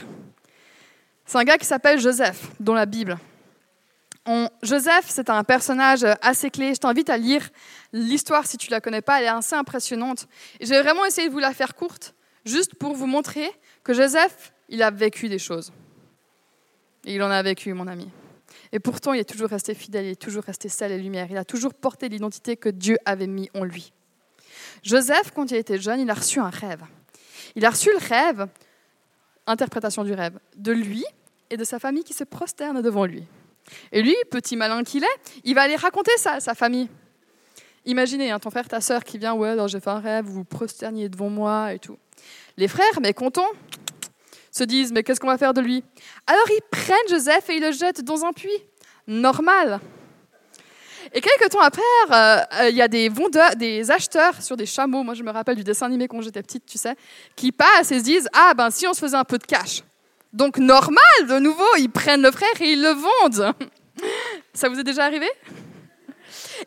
C'est 1.25 1.37
un 1.37 1.43
gars 1.43 1.57
qui 1.57 1.65
s'appelle 1.65 1.99
Joseph, 1.99 2.51
dans 2.59 2.73
la 2.73 2.85
Bible. 2.85 3.17
Joseph, 4.61 5.05
c'est 5.07 5.29
un 5.29 5.43
personnage 5.43 6.05
assez 6.21 6.49
clé. 6.49 6.73
Je 6.73 6.79
t'invite 6.79 7.09
à 7.09 7.17
lire 7.17 7.49
l'histoire 7.91 8.45
si 8.45 8.57
tu 8.57 8.69
ne 8.69 8.71
la 8.71 8.81
connais 8.81 9.01
pas. 9.01 9.19
Elle 9.19 9.25
est 9.25 9.29
assez 9.29 9.55
impressionnante. 9.55 10.27
J'ai 10.59 10.79
vraiment 10.81 11.05
essayé 11.05 11.27
de 11.27 11.33
vous 11.33 11.39
la 11.39 11.53
faire 11.53 11.75
courte, 11.75 12.13
juste 12.45 12.75
pour 12.75 12.93
vous 12.93 13.07
montrer 13.07 13.49
que 13.83 13.93
Joseph, 13.93 14.53
il 14.69 14.83
a 14.83 14.91
vécu 14.91 15.27
des 15.27 15.39
choses. 15.39 15.73
Et 17.05 17.15
il 17.15 17.23
en 17.23 17.31
a 17.31 17.41
vécu, 17.41 17.73
mon 17.73 17.87
ami. 17.87 18.09
Et 18.71 18.79
pourtant, 18.79 19.13
il 19.13 19.19
est 19.19 19.25
toujours 19.25 19.49
resté 19.49 19.73
fidèle, 19.73 20.05
il 20.05 20.11
est 20.11 20.21
toujours 20.21 20.43
resté 20.43 20.69
sel 20.69 20.91
et 20.91 20.97
lumière. 20.97 21.27
Il 21.29 21.37
a 21.37 21.45
toujours 21.45 21.73
porté 21.73 22.07
l'identité 22.07 22.55
que 22.55 22.69
Dieu 22.69 22.97
avait 23.05 23.27
mis 23.27 23.49
en 23.55 23.63
lui. 23.63 23.91
Joseph, 24.83 25.31
quand 25.33 25.49
il 25.51 25.57
était 25.57 25.79
jeune, 25.79 25.99
il 25.99 26.09
a 26.09 26.13
reçu 26.13 26.39
un 26.39 26.49
rêve. 26.49 26.83
Il 27.55 27.65
a 27.65 27.71
reçu 27.71 27.89
le 27.91 27.97
rêve, 27.97 28.47
interprétation 29.47 30.03
du 30.03 30.13
rêve, 30.13 30.37
de 30.55 30.71
lui 30.71 31.03
et 31.49 31.57
de 31.57 31.63
sa 31.63 31.79
famille 31.79 32.03
qui 32.03 32.13
se 32.13 32.23
prosterne 32.23 32.81
devant 32.81 33.05
lui. 33.05 33.25
Et 33.91 34.01
lui, 34.01 34.15
petit 34.29 34.55
malin 34.55 34.83
qu'il 34.83 35.03
est, 35.03 35.41
il 35.43 35.55
va 35.55 35.61
aller 35.61 35.75
raconter 35.75 36.11
ça 36.17 36.33
à 36.33 36.39
sa 36.39 36.53
famille. 36.55 36.89
Imaginez, 37.85 38.31
hein, 38.31 38.39
ton 38.39 38.51
frère, 38.51 38.67
ta 38.67 38.81
sœur 38.81 39.03
qui 39.03 39.17
vient, 39.17 39.33
ouais, 39.33 39.49
alors 39.49 39.67
j'ai 39.67 39.79
fait 39.79 39.89
un 39.89 39.99
rêve, 39.99 40.25
vous 40.25 40.33
vous 40.33 40.43
prosterniez 40.43 41.09
devant 41.09 41.29
moi 41.29 41.73
et 41.73 41.79
tout. 41.79 41.97
Les 42.57 42.67
frères, 42.67 42.99
mais 43.01 43.13
se 44.51 44.63
disent, 44.63 44.91
mais 44.91 45.03
qu'est-ce 45.03 45.19
qu'on 45.19 45.27
va 45.27 45.37
faire 45.37 45.53
de 45.53 45.61
lui? 45.61 45.83
Alors 46.27 46.45
ils 46.49 46.61
prennent 46.69 47.07
Joseph 47.09 47.49
et 47.49 47.55
ils 47.55 47.61
le 47.61 47.71
jettent 47.71 48.03
dans 48.03 48.25
un 48.25 48.33
puits. 48.33 48.49
Normal. 49.07 49.79
Et 51.13 51.21
quelques 51.21 51.49
temps 51.49 51.61
après, 51.61 51.81
euh, 52.11 52.37
euh, 52.61 52.69
il 52.69 52.75
y 52.75 52.81
a 52.81 52.87
des 52.87 53.09
vendeurs, 53.09 53.55
des 53.55 53.89
acheteurs 53.89 54.41
sur 54.41 54.55
des 54.55 54.65
chameaux, 54.65 55.03
moi 55.03 55.13
je 55.13 55.23
me 55.23 55.31
rappelle 55.31 55.55
du 55.55 55.63
dessin 55.63 55.87
animé 55.87 56.07
quand 56.07 56.21
j'étais 56.21 56.43
petite, 56.43 56.65
tu 56.65 56.77
sais, 56.77 56.95
qui 57.35 57.51
passent 57.51 57.91
et 57.91 57.99
se 57.99 58.03
disent, 58.03 58.29
ah 58.33 58.53
ben 58.53 58.69
si 58.69 58.85
on 58.87 58.93
se 58.93 58.99
faisait 58.99 59.17
un 59.17 59.23
peu 59.23 59.37
de 59.37 59.43
cash. 59.43 59.83
Donc 60.33 60.57
normal, 60.57 61.01
de 61.27 61.39
nouveau, 61.39 61.67
ils 61.77 61.89
prennent 61.89 62.21
le 62.21 62.31
frère 62.31 62.49
et 62.61 62.71
ils 62.71 62.81
le 62.81 62.89
vendent. 62.91 63.53
Ça 64.53 64.69
vous 64.69 64.79
est 64.79 64.83
déjà 64.83 65.05
arrivé? 65.05 65.29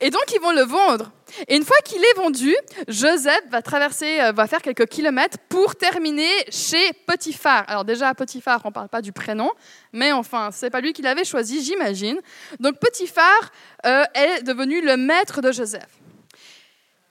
Et 0.00 0.10
donc 0.10 0.24
ils 0.34 0.40
vont 0.40 0.52
le 0.52 0.62
vendre. 0.62 1.12
Et 1.48 1.56
une 1.56 1.64
fois 1.64 1.76
qu'il 1.84 2.02
est 2.02 2.16
vendu, 2.16 2.54
Joseph 2.86 3.42
va 3.50 3.62
traverser, 3.62 4.20
euh, 4.20 4.32
va 4.32 4.46
faire 4.46 4.62
quelques 4.62 4.86
kilomètres 4.86 5.38
pour 5.48 5.74
terminer 5.74 6.30
chez 6.50 6.92
Potiphar. 7.06 7.64
Alors 7.66 7.84
déjà 7.84 8.08
à 8.08 8.14
Potiphar, 8.14 8.60
on 8.64 8.68
ne 8.68 8.72
parle 8.74 8.88
pas 8.88 9.02
du 9.02 9.12
prénom, 9.12 9.50
mais 9.92 10.12
enfin, 10.12 10.50
c'est 10.52 10.70
pas 10.70 10.80
lui 10.80 10.92
qui 10.92 11.02
l'avait 11.02 11.24
choisi, 11.24 11.64
j'imagine. 11.64 12.20
Donc 12.60 12.78
Potiphar 12.78 13.50
euh, 13.86 14.04
est 14.14 14.42
devenu 14.42 14.80
le 14.80 14.96
maître 14.96 15.40
de 15.40 15.50
Joseph. 15.50 16.03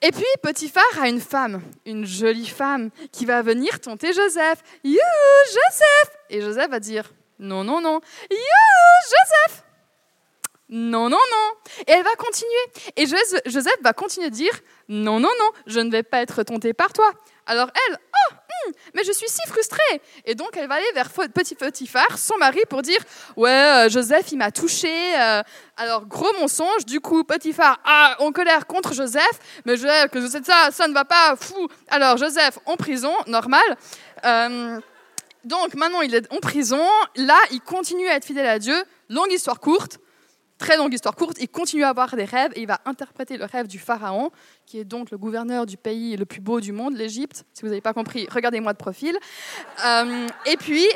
Et 0.04 0.12
puis 0.12 0.26
Potiphar 0.42 0.84
a 1.02 1.08
une 1.08 1.22
femme, 1.22 1.62
une 1.86 2.06
jolie 2.06 2.46
femme, 2.46 2.90
qui 3.14 3.26
va 3.26 3.42
venir 3.42 3.80
tenter 3.80 4.12
Joseph. 4.12 4.62
You, 4.84 5.00
Joseph 5.48 6.18
Et 6.30 6.42
Joseph 6.42 6.70
va 6.70 6.80
dire 6.82 7.14
non, 7.40 7.64
non, 7.64 7.80
non. 7.82 8.02
You, 8.30 8.38
Joseph 9.06 9.64
non, 10.70 11.08
non, 11.08 11.18
non. 11.18 11.72
Et 11.88 11.92
elle 11.92 12.04
va 12.04 12.16
continuer. 12.16 12.52
Et 12.96 13.06
Joseph 13.06 13.78
va 13.84 13.94
continuer 13.94 14.32
de 14.32 14.36
dire, 14.36 14.54
non, 14.88 15.20
non, 15.20 15.30
non, 15.40 15.52
je 15.68 15.80
ne 15.80 15.92
vais 15.92 16.02
pas 16.02 16.22
être 16.22 16.42
tenté 16.42 16.74
par 16.74 16.94
toi. 16.94 17.12
Alors 17.46 17.70
elle, 17.76 17.98
oh, 18.00 18.36
mais 18.94 19.04
je 19.04 19.12
suis 19.12 19.28
si 19.28 19.42
frustrée. 19.48 20.02
Et 20.26 20.36
donc 20.36 20.50
elle 20.56 20.68
va 20.68 20.76
aller 20.76 20.92
vers 20.94 21.10
Petit 21.10 21.56
Potiphar, 21.56 22.18
son 22.18 22.38
mari, 22.38 22.62
pour 22.70 22.82
dire, 22.82 23.00
ouais, 23.38 23.50
euh, 23.50 23.90
Joseph, 23.90 24.32
il 24.32 24.38
m'a 24.38 24.52
touché. 24.52 24.94
Euh. 25.20 25.42
alors 25.78 26.06
gros 26.06 26.32
mensonge. 26.40 26.86
Du 26.86 27.00
coup, 27.00 27.24
Potiphar 27.24 27.80
a 27.86 28.16
en 28.20 28.32
colère 28.32 28.68
contre 28.68 28.94
Joseph, 28.94 29.40
mais 29.66 29.78
je 29.78 30.08
que 30.08 30.28
ça, 30.28 30.70
ça 30.72 30.88
ne 30.88 30.94
va 30.94 31.06
pas, 31.06 31.36
fou. 31.40 31.68
Alors 31.90 32.18
Joseph 32.18 32.60
en 32.66 32.76
prison, 32.76 33.14
normal. 33.28 33.62
Euh, 34.26 34.80
donc 35.44 35.74
maintenant 35.76 36.02
il 36.02 36.16
est 36.16 36.32
en 36.32 36.38
prison. 36.38 36.84
Là, 37.16 37.40
il 37.52 37.62
continue 37.62 38.08
à 38.08 38.16
être 38.16 38.26
fidèle 38.26 38.48
à 38.48 38.60
Dieu. 38.60 38.84
Longue 39.10 39.32
histoire 39.32 39.60
courte. 39.60 40.00
Très 40.64 40.78
longue 40.78 40.94
histoire 40.94 41.14
courte, 41.14 41.36
il 41.42 41.50
continue 41.50 41.84
à 41.84 41.90
avoir 41.90 42.16
des 42.16 42.24
rêves 42.24 42.54
et 42.56 42.62
il 42.62 42.68
va 42.68 42.80
interpréter 42.86 43.36
le 43.36 43.44
rêve 43.44 43.68
du 43.68 43.80
pharaon, 43.80 44.32
qui 44.66 44.80
est 44.80 44.86
donc 44.86 45.12
le 45.12 45.18
gouverneur 45.18 45.66
du 45.66 45.76
pays 45.76 46.16
le 46.16 46.24
plus 46.24 46.40
beau 46.40 46.62
du 46.62 46.72
monde, 46.72 46.96
l'Égypte. 46.96 47.44
Si 47.54 47.64
vous 47.64 47.68
n'avez 47.68 47.82
pas 47.82 47.92
compris, 47.92 48.30
regardez-moi 48.32 48.72
de 48.72 48.78
profil. 48.78 49.18
Euh, 49.84 50.26
et 50.46 50.56
puis, 50.56 50.88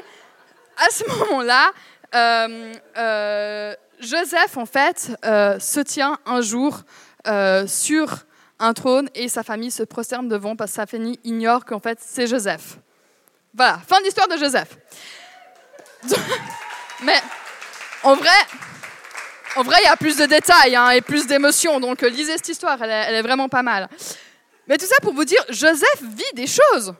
à 0.77 0.89
ce 0.89 1.03
moment-là, 1.09 1.71
euh, 2.15 2.73
euh, 2.97 3.75
Joseph, 3.99 4.55
en 4.55 4.65
fait, 4.65 5.11
se 5.25 5.81
tient 5.81 6.17
un 6.25 6.39
jour 6.39 6.83
sur 7.67 8.19
un 8.59 8.73
trône 8.73 9.09
et 9.15 9.27
sa 9.27 9.43
famille 9.43 9.71
se 9.71 9.83
prosterne 9.83 10.29
devant 10.29 10.55
parce 10.55 10.71
que 10.71 10.75
sa 10.75 10.85
famille 10.85 11.19
ignore 11.25 11.65
qu'en 11.65 11.81
fait, 11.81 11.99
c'est 11.99 12.25
Joseph. 12.25 12.77
Voilà, 13.53 13.79
fin 13.85 13.99
de 13.99 14.05
l'histoire 14.05 14.29
de 14.29 14.37
Joseph. 14.37 14.77
Mais 17.03 17.19
en 18.03 18.15
vrai, 18.15 18.29
en 19.55 19.63
vrai, 19.63 19.77
il 19.83 19.85
y 19.85 19.89
a 19.89 19.95
plus 19.95 20.17
de 20.17 20.25
détails 20.25 20.75
hein, 20.75 20.89
et 20.91 21.01
plus 21.01 21.27
d'émotions, 21.27 21.79
donc 21.79 22.03
euh, 22.03 22.09
lisez 22.09 22.33
cette 22.37 22.49
histoire, 22.49 22.81
elle 22.81 23.15
est, 23.15 23.21
vraiment 23.21 23.49
pas 23.49 23.63
mal. 23.63 23.89
Mais 24.67 24.77
tout 24.77 24.85
ça 24.85 24.95
pour 25.01 25.13
vous 25.13 25.25
dire, 25.25 25.43
Joseph 25.49 26.01
vit 26.01 26.35
des 26.35 26.47
choses. 26.47 26.93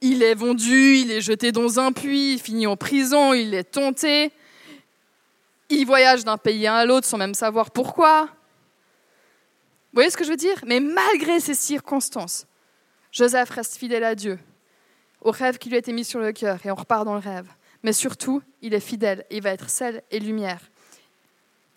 Il 0.00 0.22
est 0.22 0.34
vendu, 0.34 0.96
il 0.96 1.10
est 1.10 1.22
jeté 1.22 1.50
dans 1.50 1.80
un 1.80 1.92
puits, 1.92 2.34
il 2.34 2.40
finit 2.40 2.66
en 2.66 2.76
prison, 2.76 3.32
il 3.32 3.54
est 3.54 3.64
tenté. 3.64 4.30
Il 5.70 5.86
voyage 5.86 6.24
d'un 6.24 6.36
pays 6.36 6.66
à 6.66 6.84
l'autre 6.84 7.06
sans 7.06 7.16
même 7.16 7.34
savoir 7.34 7.70
pourquoi. 7.70 8.24
Vous 8.24 9.94
voyez 9.94 10.10
ce 10.10 10.16
que 10.16 10.24
je 10.24 10.30
veux 10.30 10.36
dire? 10.36 10.62
Mais 10.66 10.80
malgré 10.80 11.40
ces 11.40 11.54
circonstances, 11.54 12.46
Joseph 13.12 13.48
reste 13.50 13.76
fidèle 13.76 14.04
à 14.04 14.14
Dieu, 14.14 14.38
au 15.22 15.30
rêve 15.30 15.56
qui 15.56 15.70
lui 15.70 15.76
a 15.76 15.78
été 15.78 15.92
mis 15.92 16.04
sur 16.04 16.20
le 16.20 16.32
cœur, 16.32 16.58
et 16.64 16.70
on 16.70 16.74
repart 16.74 17.06
dans 17.06 17.14
le 17.14 17.20
rêve. 17.20 17.46
Mais 17.82 17.94
surtout, 17.94 18.42
il 18.60 18.74
est 18.74 18.80
fidèle, 18.80 19.24
il 19.30 19.42
va 19.42 19.50
être 19.50 19.70
sel 19.70 20.02
et 20.10 20.20
lumière 20.20 20.60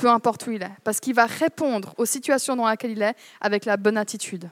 peu 0.02 0.10
importe 0.10 0.48
où 0.48 0.52
il 0.52 0.64
est, 0.64 0.72
parce 0.84 1.00
qu'il 1.00 1.14
va 1.14 1.28
répondre 1.28 1.94
aux 1.98 2.06
situations 2.06 2.56
dans 2.56 2.68
lesquelles 2.68 2.94
il 2.94 3.02
est 3.04 3.16
avec 3.40 3.66
la 3.66 3.78
bonne 3.78 3.98
attitude. 3.98 4.50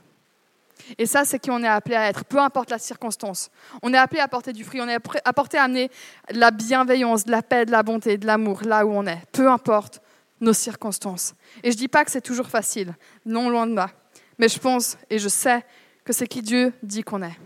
Et 0.99 1.07
ça, 1.07 1.25
c'est 1.25 1.39
qui 1.39 1.49
on 1.49 1.63
est 1.63 1.67
appelé 1.67 1.95
à 1.95 2.07
être, 2.07 2.23
peu 2.23 2.37
importe 2.37 2.69
la 2.69 2.77
circonstance. 2.77 3.49
On 3.81 3.91
est 3.91 3.97
appelé 3.97 4.21
à 4.21 4.27
porter 4.27 4.53
du 4.53 4.63
fruit, 4.63 4.79
on 4.79 4.87
est 4.87 4.93
appelé 4.93 5.19
à 5.57 5.63
amener 5.63 5.89
de 6.31 6.39
la 6.39 6.51
bienveillance, 6.51 7.25
de 7.25 7.31
la 7.31 7.41
paix, 7.41 7.65
de 7.65 7.71
la 7.71 7.81
bonté, 7.81 8.19
de 8.19 8.27
l'amour 8.27 8.61
là 8.63 8.85
où 8.85 8.91
on 8.91 9.07
est, 9.07 9.23
peu 9.31 9.49
importe 9.49 10.01
nos 10.39 10.53
circonstances. 10.53 11.33
Et 11.63 11.71
je 11.71 11.77
ne 11.77 11.79
dis 11.79 11.87
pas 11.87 12.05
que 12.05 12.11
c'est 12.11 12.21
toujours 12.21 12.47
facile, 12.47 12.93
non 13.25 13.49
loin 13.49 13.65
de 13.65 13.73
là. 13.73 13.89
Mais 14.37 14.49
je 14.49 14.59
pense 14.59 14.99
et 15.09 15.17
je 15.17 15.29
sais 15.29 15.65
que 16.05 16.13
c'est 16.13 16.27
qui 16.27 16.43
Dieu 16.43 16.73
dit 16.83 17.01
qu'on 17.01 17.23
est. 17.23 17.37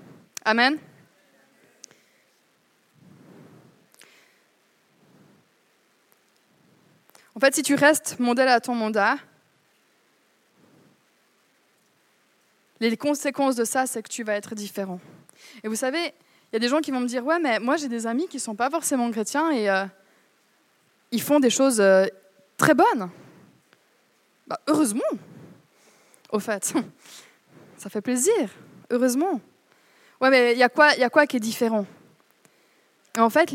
Amen. 0.44 0.78
En 7.36 7.40
fait, 7.40 7.56
si 7.56 7.64
tu 7.64 7.76
restes 7.76 8.20
modèle 8.20 8.48
à 8.48 8.60
ton 8.60 8.76
mandat, 8.76 9.18
les 12.80 12.98
conséquences 12.98 13.56
de 13.56 13.64
ça, 13.64 13.86
c'est 13.86 14.04
que 14.04 14.10
tu 14.10 14.24
vas 14.24 14.34
être 14.34 14.56
différent. 14.56 15.00
Et 15.64 15.68
vous 15.68 15.76
savez, 15.76 16.14
il 16.52 16.54
y 16.54 16.56
a 16.58 16.60
des 16.60 16.68
gens 16.68 16.80
qui 16.80 16.92
vont 16.92 17.00
me 17.00 17.08
dire, 17.08 17.26
ouais, 17.26 17.40
mais 17.40 17.60
moi 17.60 17.78
j'ai 17.78 17.88
des 17.88 18.06
amis 18.06 18.28
qui 18.28 18.38
ne 18.38 18.42
sont 18.42 18.56
pas 18.56 18.70
forcément 18.70 19.10
chrétiens 19.10 19.52
et 19.52 19.70
euh, 19.70 19.86
ils 21.12 21.22
font 21.22 21.40
des 21.40 21.50
choses 21.50 21.80
euh, 21.80 22.06
très 22.58 22.74
bonnes. 22.74 23.10
Bah, 24.48 24.60
heureusement, 24.68 25.02
au 26.32 26.40
fait. 26.40 26.74
Ça 27.78 27.90
fait 27.90 28.02
plaisir, 28.02 28.50
heureusement. 28.90 29.42
Ouais, 30.22 30.30
mais 30.30 30.54
il 30.54 30.58
y, 30.60 30.64
a 30.64 30.70
quoi, 30.70 30.94
y 30.96 31.04
a 31.04 31.10
quoi 31.10 31.26
qui 31.26 31.38
est 31.38 31.42
différent? 31.42 31.86
En 33.18 33.30
fait, 33.30 33.52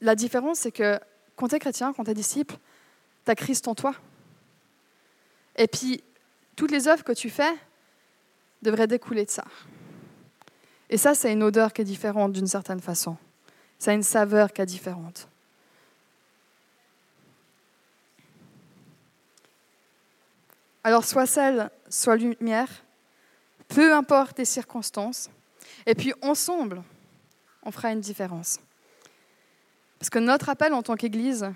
la 0.00 0.14
différence, 0.14 0.60
c'est 0.60 0.72
que 0.72 0.98
quand 1.36 1.48
tu 1.48 1.54
es 1.54 1.58
chrétien, 1.58 1.92
quand 1.92 2.04
tu 2.04 2.10
es 2.10 2.14
disciple, 2.14 2.56
Christ 3.34 3.68
en 3.68 3.74
toi. 3.74 3.94
Et 5.56 5.66
puis, 5.66 6.02
toutes 6.56 6.70
les 6.70 6.88
œuvres 6.88 7.04
que 7.04 7.12
tu 7.12 7.30
fais 7.30 7.54
devraient 8.62 8.86
découler 8.86 9.24
de 9.24 9.30
ça. 9.30 9.44
Et 10.90 10.96
ça, 10.96 11.14
c'est 11.14 11.32
une 11.32 11.42
odeur 11.42 11.72
qui 11.72 11.82
est 11.82 11.84
différente 11.84 12.32
d'une 12.32 12.46
certaine 12.46 12.80
façon. 12.80 13.16
Ça 13.78 13.90
a 13.90 13.94
une 13.94 14.02
saveur 14.02 14.52
qui 14.52 14.62
est 14.62 14.66
différente. 14.66 15.28
Alors, 20.82 21.04
soit 21.04 21.26
sel, 21.26 21.70
soit 21.88 22.16
lumière, 22.16 22.70
peu 23.68 23.92
importe 23.92 24.38
les 24.38 24.44
circonstances, 24.44 25.28
et 25.86 25.94
puis 25.94 26.14
ensemble, 26.22 26.82
on 27.62 27.70
fera 27.70 27.92
une 27.92 28.00
différence. 28.00 28.58
Parce 29.98 30.10
que 30.10 30.18
notre 30.18 30.48
appel 30.48 30.72
en 30.72 30.82
tant 30.82 30.96
qu'Église, 30.96 31.52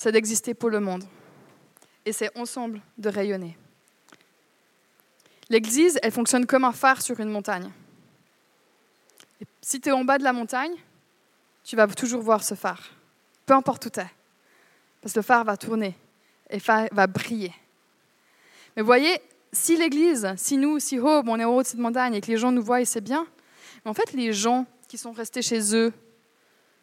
c'est 0.00 0.12
d'exister 0.12 0.54
pour 0.54 0.70
le 0.70 0.80
monde. 0.80 1.04
Et 2.06 2.12
c'est 2.14 2.34
ensemble 2.34 2.80
de 2.96 3.10
rayonner. 3.10 3.58
L'Église, 5.50 5.98
elle 6.02 6.10
fonctionne 6.10 6.46
comme 6.46 6.64
un 6.64 6.72
phare 6.72 7.02
sur 7.02 7.20
une 7.20 7.28
montagne. 7.28 7.70
Et 9.42 9.44
si 9.60 9.78
tu 9.78 9.90
es 9.90 9.92
en 9.92 10.02
bas 10.02 10.16
de 10.16 10.24
la 10.24 10.32
montagne, 10.32 10.72
tu 11.64 11.76
vas 11.76 11.86
toujours 11.86 12.22
voir 12.22 12.42
ce 12.42 12.54
phare, 12.54 12.82
peu 13.44 13.52
importe 13.52 13.84
où 13.84 13.90
tu 13.90 14.00
es. 14.00 14.10
Parce 15.02 15.12
que 15.12 15.18
le 15.18 15.22
phare 15.22 15.44
va 15.44 15.58
tourner 15.58 15.94
et 16.48 16.56
va 16.58 17.06
briller. 17.06 17.52
Mais 18.76 18.82
voyez, 18.82 19.20
si 19.52 19.76
l'Église, 19.76 20.32
si 20.38 20.56
nous, 20.56 20.78
si 20.78 20.98
Hope, 20.98 21.28
on 21.28 21.38
est 21.38 21.44
au 21.44 21.56
haut 21.56 21.62
de 21.62 21.66
cette 21.66 21.78
montagne 21.78 22.14
et 22.14 22.22
que 22.22 22.28
les 22.28 22.38
gens 22.38 22.52
nous 22.52 22.62
voient, 22.62 22.82
c'est 22.86 23.02
bien. 23.02 23.26
Mais 23.84 23.90
en 23.90 23.94
fait, 23.94 24.14
les 24.14 24.32
gens 24.32 24.64
qui 24.88 24.96
sont 24.96 25.12
restés 25.12 25.42
chez 25.42 25.76
eux 25.76 25.92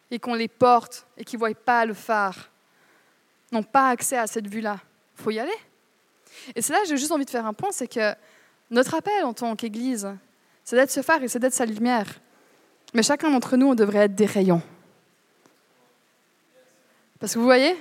et 0.08 0.20
qu'on 0.20 0.34
les 0.34 0.46
porte 0.46 1.08
et 1.16 1.24
qui 1.24 1.34
ne 1.34 1.40
voient 1.40 1.52
pas 1.52 1.84
le 1.84 1.94
phare, 1.94 2.48
n'ont 3.52 3.62
pas 3.62 3.88
accès 3.88 4.16
à 4.16 4.26
cette 4.26 4.46
vue-là. 4.46 4.78
Il 5.18 5.22
faut 5.22 5.30
y 5.30 5.38
aller. 5.38 5.50
Et 6.54 6.62
c'est 6.62 6.72
là 6.72 6.80
j'ai 6.86 6.96
juste 6.96 7.12
envie 7.12 7.24
de 7.24 7.30
faire 7.30 7.46
un 7.46 7.54
point, 7.54 7.70
c'est 7.72 7.88
que 7.88 8.14
notre 8.70 8.94
appel 8.94 9.24
en 9.24 9.32
tant 9.32 9.56
qu'Église, 9.56 10.08
c'est 10.64 10.76
d'être 10.76 10.90
ce 10.90 11.02
phare 11.02 11.22
et 11.22 11.28
c'est 11.28 11.38
d'être 11.38 11.54
sa 11.54 11.64
lumière. 11.64 12.06
Mais 12.94 13.02
chacun 13.02 13.30
d'entre 13.30 13.56
nous, 13.56 13.68
on 13.68 13.74
devrait 13.74 14.00
être 14.00 14.14
des 14.14 14.26
rayons. 14.26 14.62
Parce 17.18 17.34
que 17.34 17.38
vous 17.38 17.44
voyez, 17.44 17.76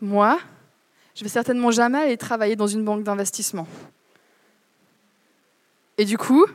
moi, 0.00 0.38
je 1.14 1.22
vais 1.22 1.28
certainement 1.28 1.70
jamais 1.70 1.98
aller 1.98 2.16
travailler 2.16 2.56
dans 2.56 2.66
une 2.66 2.84
banque 2.84 3.02
d'investissement. 3.02 3.66
Et 5.98 6.04
du 6.04 6.18
coup, 6.18 6.46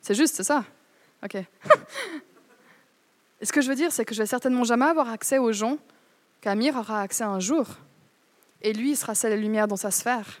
c'est 0.00 0.14
juste, 0.14 0.36
c'est 0.36 0.44
ça. 0.44 0.64
Ok. 1.24 1.34
et 3.40 3.46
ce 3.46 3.52
que 3.52 3.60
je 3.60 3.68
veux 3.68 3.74
dire, 3.74 3.92
c'est 3.92 4.04
que 4.04 4.14
je 4.14 4.20
vais 4.20 4.26
certainement 4.26 4.64
jamais 4.64 4.86
avoir 4.86 5.10
accès 5.10 5.38
aux 5.38 5.52
gens 5.52 5.78
qu'Amir 6.40 6.76
aura 6.76 7.02
accès 7.02 7.24
un 7.24 7.40
jour. 7.40 7.66
Et 8.62 8.72
lui, 8.72 8.90
il 8.90 8.96
sera 8.96 9.14
seul 9.14 9.32
et 9.32 9.36
lumière 9.36 9.68
dans 9.68 9.76
sa 9.76 9.90
sphère. 9.90 10.40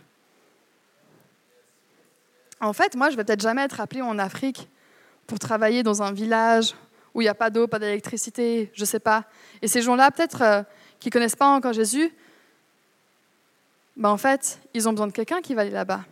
En 2.60 2.72
fait, 2.72 2.94
moi, 2.94 3.10
je 3.10 3.16
vais 3.16 3.24
peut-être 3.24 3.40
jamais 3.40 3.62
être 3.62 3.80
appelé 3.80 4.02
en 4.02 4.18
Afrique 4.18 4.68
pour 5.26 5.38
travailler 5.38 5.82
dans 5.82 6.02
un 6.02 6.12
village 6.12 6.74
où 7.14 7.22
il 7.22 7.24
n'y 7.24 7.28
a 7.30 7.34
pas 7.34 7.50
d'eau, 7.50 7.66
pas 7.66 7.78
d'électricité, 7.78 8.70
je 8.74 8.82
ne 8.82 8.86
sais 8.86 9.00
pas. 9.00 9.24
Et 9.62 9.68
ces 9.68 9.82
gens-là, 9.82 10.10
peut-être, 10.10 10.42
euh, 10.42 10.62
qui 11.00 11.08
ne 11.08 11.12
connaissent 11.12 11.36
pas 11.36 11.46
encore 11.46 11.72
Jésus, 11.72 12.12
ben, 13.96 14.10
en 14.10 14.16
fait, 14.16 14.60
ils 14.74 14.88
ont 14.88 14.92
besoin 14.92 15.06
de 15.06 15.12
quelqu'un 15.12 15.40
qui 15.40 15.54
va 15.54 15.62
aller 15.62 15.70
là-bas. 15.70 16.04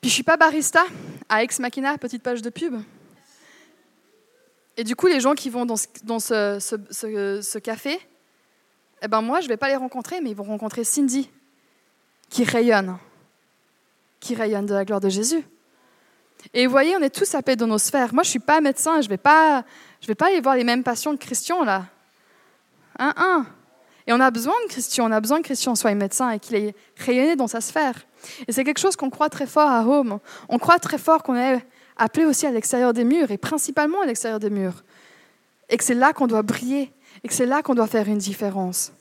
Puis 0.00 0.08
je 0.08 0.14
suis 0.14 0.22
pas 0.22 0.36
barista 0.36 0.82
à 1.28 1.42
Ex 1.42 1.58
Machina, 1.58 1.98
petite 1.98 2.22
page 2.22 2.40
de 2.40 2.50
pub. 2.50 2.80
Et 4.76 4.84
du 4.84 4.96
coup, 4.96 5.08
les 5.08 5.20
gens 5.20 5.34
qui 5.34 5.50
vont 5.50 5.66
dans 5.66 5.76
ce 5.76 7.58
café, 7.58 7.98
eh 9.02 9.08
ben 9.08 9.20
moi, 9.22 9.40
je 9.40 9.46
ne 9.46 9.48
vais 9.50 9.56
pas 9.56 9.68
les 9.68 9.76
rencontrer, 9.76 10.20
mais 10.20 10.30
ils 10.30 10.36
vont 10.36 10.44
rencontrer 10.44 10.84
Cindy, 10.84 11.30
qui 12.28 12.44
rayonne, 12.44 12.98
qui 14.20 14.34
rayonne 14.34 14.66
de 14.66 14.74
la 14.74 14.84
gloire 14.84 15.00
de 15.00 15.08
Jésus. 15.08 15.44
Et 16.54 16.66
vous 16.66 16.72
voyez, 16.72 16.96
on 16.96 17.00
est 17.00 17.14
tous 17.14 17.34
appelés 17.34 17.56
dans 17.56 17.66
nos 17.66 17.78
sphères. 17.78 18.14
Moi, 18.14 18.22
je 18.22 18.28
ne 18.28 18.30
suis 18.30 18.38
pas 18.38 18.60
médecin, 18.60 19.00
je 19.00 19.06
ne 19.06 19.10
vais, 19.10 19.18
pas, 19.18 19.64
je 20.00 20.06
vais 20.06 20.14
pas 20.14 20.26
aller 20.26 20.40
voir 20.40 20.56
les 20.56 20.64
mêmes 20.64 20.82
passions 20.82 21.16
que 21.16 21.22
Christian, 21.22 21.64
là. 21.64 21.86
Un, 22.98 23.12
un. 23.16 23.46
Et 24.06 24.12
on 24.12 24.20
a 24.20 24.30
besoin 24.30 24.54
de 24.64 24.68
Christian, 24.68 25.08
on 25.08 25.12
a 25.12 25.20
besoin 25.20 25.38
que 25.38 25.44
Christian 25.44 25.74
soit 25.74 25.94
médecin 25.94 26.30
et 26.30 26.38
qu'il 26.38 26.56
ait 26.56 26.74
rayonné 26.96 27.36
dans 27.36 27.46
sa 27.46 27.60
sphère. 27.60 27.94
Et 28.48 28.52
c'est 28.52 28.64
quelque 28.64 28.80
chose 28.80 28.96
qu'on 28.96 29.10
croit 29.10 29.28
très 29.28 29.46
fort 29.46 29.70
à 29.70 29.84
Home. 29.84 30.18
On 30.48 30.58
croit 30.58 30.78
très 30.78 30.98
fort 30.98 31.22
qu'on 31.22 31.36
est 31.36 31.64
appelé 31.96 32.24
aussi 32.24 32.46
à 32.46 32.50
l'extérieur 32.50 32.92
des 32.92 33.04
murs, 33.04 33.30
et 33.30 33.38
principalement 33.38 34.00
à 34.00 34.06
l'extérieur 34.06 34.40
des 34.40 34.50
murs. 34.50 34.82
Et 35.68 35.76
que 35.76 35.84
c'est 35.84 35.94
là 35.94 36.12
qu'on 36.12 36.26
doit 36.26 36.42
briller, 36.42 36.92
et 37.22 37.28
que 37.28 37.34
c'est 37.34 37.46
là 37.46 37.62
qu'on 37.62 37.74
doit 37.74 37.86
faire 37.86 38.08
une 38.08 38.18
différence. 38.18 38.92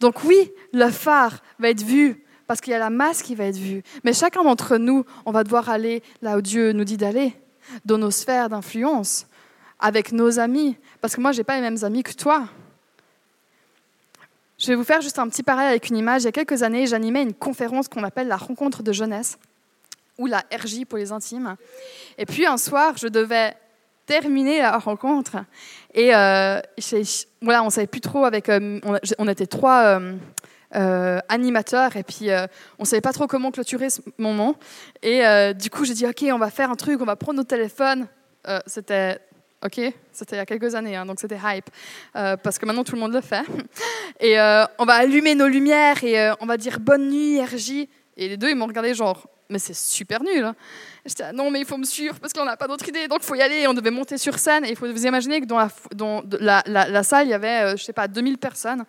Donc 0.00 0.24
oui, 0.24 0.50
le 0.72 0.90
phare 0.90 1.42
va 1.58 1.70
être 1.70 1.82
vu 1.82 2.22
parce 2.46 2.60
qu'il 2.60 2.72
y 2.72 2.74
a 2.74 2.78
la 2.78 2.90
masse 2.90 3.22
qui 3.22 3.34
va 3.34 3.44
être 3.44 3.56
vue. 3.56 3.82
Mais 4.04 4.12
chacun 4.12 4.44
d'entre 4.44 4.76
nous, 4.76 5.04
on 5.24 5.32
va 5.32 5.42
devoir 5.44 5.68
aller 5.68 6.02
là 6.22 6.36
où 6.36 6.42
Dieu 6.42 6.72
nous 6.72 6.84
dit 6.84 6.96
d'aller, 6.96 7.34
dans 7.84 7.98
nos 7.98 8.10
sphères 8.10 8.48
d'influence, 8.48 9.26
avec 9.80 10.12
nos 10.12 10.38
amis. 10.38 10.76
Parce 11.00 11.16
que 11.16 11.20
moi, 11.20 11.32
je 11.32 11.38
n'ai 11.38 11.44
pas 11.44 11.56
les 11.56 11.62
mêmes 11.62 11.82
amis 11.82 12.02
que 12.02 12.12
toi. 12.12 12.48
Je 14.58 14.68
vais 14.68 14.74
vous 14.74 14.84
faire 14.84 15.00
juste 15.00 15.18
un 15.18 15.28
petit 15.28 15.42
parallèle 15.42 15.70
avec 15.70 15.88
une 15.88 15.96
image. 15.96 16.22
Il 16.22 16.26
y 16.26 16.28
a 16.28 16.32
quelques 16.32 16.62
années, 16.62 16.86
j'animais 16.86 17.22
une 17.22 17.34
conférence 17.34 17.88
qu'on 17.88 18.04
appelle 18.04 18.28
la 18.28 18.36
rencontre 18.36 18.82
de 18.82 18.92
jeunesse, 18.92 19.38
ou 20.18 20.26
la 20.26 20.44
RJ 20.52 20.84
pour 20.88 20.98
les 20.98 21.12
intimes. 21.12 21.56
Et 22.16 22.24
puis 22.24 22.46
un 22.46 22.56
soir, 22.56 22.96
je 22.96 23.08
devais 23.08 23.54
terminé 24.06 24.60
la 24.60 24.78
rencontre. 24.78 25.36
Et 25.94 26.14
euh, 26.14 26.60
voilà, 27.42 27.62
on 27.62 27.70
savait 27.70 27.86
plus 27.86 28.00
trop 28.00 28.24
avec. 28.24 28.48
Euh, 28.48 28.80
on, 29.18 29.28
était 29.28 29.46
trois 29.46 30.00
euh, 30.74 31.20
animateurs 31.28 31.96
et 31.96 32.02
puis 32.02 32.28
on 32.78 32.84
savait 32.84 33.00
pas 33.00 33.12
trop 33.12 33.26
comment 33.26 33.50
clôturer 33.50 33.90
ce 33.90 34.00
moment. 34.18 34.56
Et 35.02 35.22
du 35.54 35.70
coup, 35.70 35.84
j'ai 35.84 35.94
dit 35.94 36.06
ok, 36.06 36.24
on 36.32 36.38
va 36.38 36.50
faire 36.50 36.70
un 36.70 36.76
truc, 36.76 37.00
on 37.00 37.04
va 37.04 37.16
prendre 37.16 37.38
nos 37.38 37.44
téléphones. 37.44 38.06
c'était 38.66 39.18
ok, 39.64 39.80
c'était 40.12 40.36
il 40.36 40.38
y 40.38 40.42
a 40.42 40.46
quelques 40.46 40.74
années, 40.74 40.96
hein, 40.96 41.06
donc 41.06 41.18
c'était 41.18 41.38
hype 41.42 41.68
parce 42.12 42.58
que 42.58 42.66
maintenant 42.66 42.84
tout 42.84 42.94
le 42.94 43.00
monde 43.00 43.12
le 43.14 43.20
fait. 43.20 43.44
Et 44.20 44.38
on 44.78 44.84
va 44.84 44.94
allumer 44.94 45.34
nos 45.34 45.48
lumières 45.48 46.02
et 46.04 46.30
on 46.40 46.46
va 46.46 46.56
dire 46.56 46.78
bonne 46.80 47.10
nuit, 47.10 47.40
RJ. 47.42 47.88
Et 48.18 48.28
les 48.28 48.36
deux, 48.38 48.48
ils 48.48 48.56
m'ont 48.56 48.66
regardé 48.66 48.94
genre 48.94 49.26
mais 49.48 49.58
c'est 49.58 49.76
super 49.76 50.22
nul. 50.22 50.44
Hein. 50.44 50.54
J'étais 51.04 51.24
ah 51.24 51.32
non, 51.32 51.50
mais 51.50 51.60
il 51.60 51.66
faut 51.66 51.76
me 51.76 51.84
suivre 51.84 52.18
parce 52.18 52.32
qu'on 52.32 52.44
n'a 52.44 52.56
pas 52.56 52.66
d'autre 52.66 52.88
idée, 52.88 53.06
donc 53.08 53.20
il 53.22 53.26
faut 53.26 53.34
y 53.34 53.42
aller. 53.42 53.66
On 53.68 53.74
devait 53.74 53.90
monter 53.90 54.18
sur 54.18 54.38
scène 54.38 54.64
et 54.64 54.70
il 54.70 54.76
faut 54.76 54.90
vous 54.90 55.06
imaginer 55.06 55.40
que 55.40 55.46
dans 55.46 56.22
la, 56.40 57.02
salle, 57.02 57.26
il 57.26 57.30
y 57.30 57.34
avait, 57.34 57.72
euh, 57.72 57.76
je 57.76 57.84
sais 57.84 57.92
pas, 57.92 58.08
2000 58.08 58.38
personnes. 58.38 58.84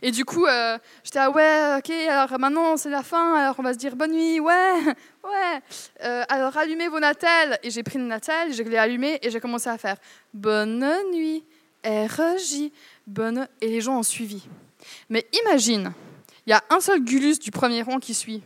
Et 0.00 0.10
du 0.10 0.24
coup, 0.24 0.46
euh, 0.46 0.78
j'étais 1.04 1.18
ah 1.18 1.30
ouais, 1.30 1.76
ok, 1.78 1.90
alors 2.08 2.38
maintenant 2.38 2.76
c'est 2.76 2.90
la 2.90 3.02
fin, 3.02 3.34
alors 3.34 3.56
on 3.58 3.62
va 3.62 3.74
se 3.74 3.78
dire 3.78 3.96
bonne 3.96 4.12
nuit, 4.12 4.40
ouais, 4.40 4.74
ouais. 5.24 5.60
Euh, 6.04 6.24
alors 6.28 6.56
allumez 6.56 6.88
vos 6.88 7.00
natelles. 7.00 7.58
Et 7.62 7.70
j'ai 7.70 7.82
pris 7.82 7.98
une 7.98 8.08
natelle, 8.08 8.54
je 8.54 8.62
l'ai 8.62 8.78
allumée 8.78 9.18
et 9.22 9.30
j'ai 9.30 9.40
commencé 9.40 9.68
à 9.68 9.76
faire 9.76 9.96
bonne 10.32 10.84
nuit, 11.12 11.44
RJ, 11.84 12.70
bonne. 13.06 13.48
Et 13.60 13.68
les 13.68 13.80
gens 13.80 13.98
ont 13.98 14.02
suivi. 14.02 14.48
Mais 15.10 15.26
imagine, 15.44 15.92
il 16.46 16.50
y 16.50 16.54
a 16.54 16.64
un 16.70 16.80
seul 16.80 17.00
Gulus 17.00 17.38
du 17.38 17.50
premier 17.50 17.82
rang 17.82 17.98
qui 17.98 18.14
suit 18.14 18.42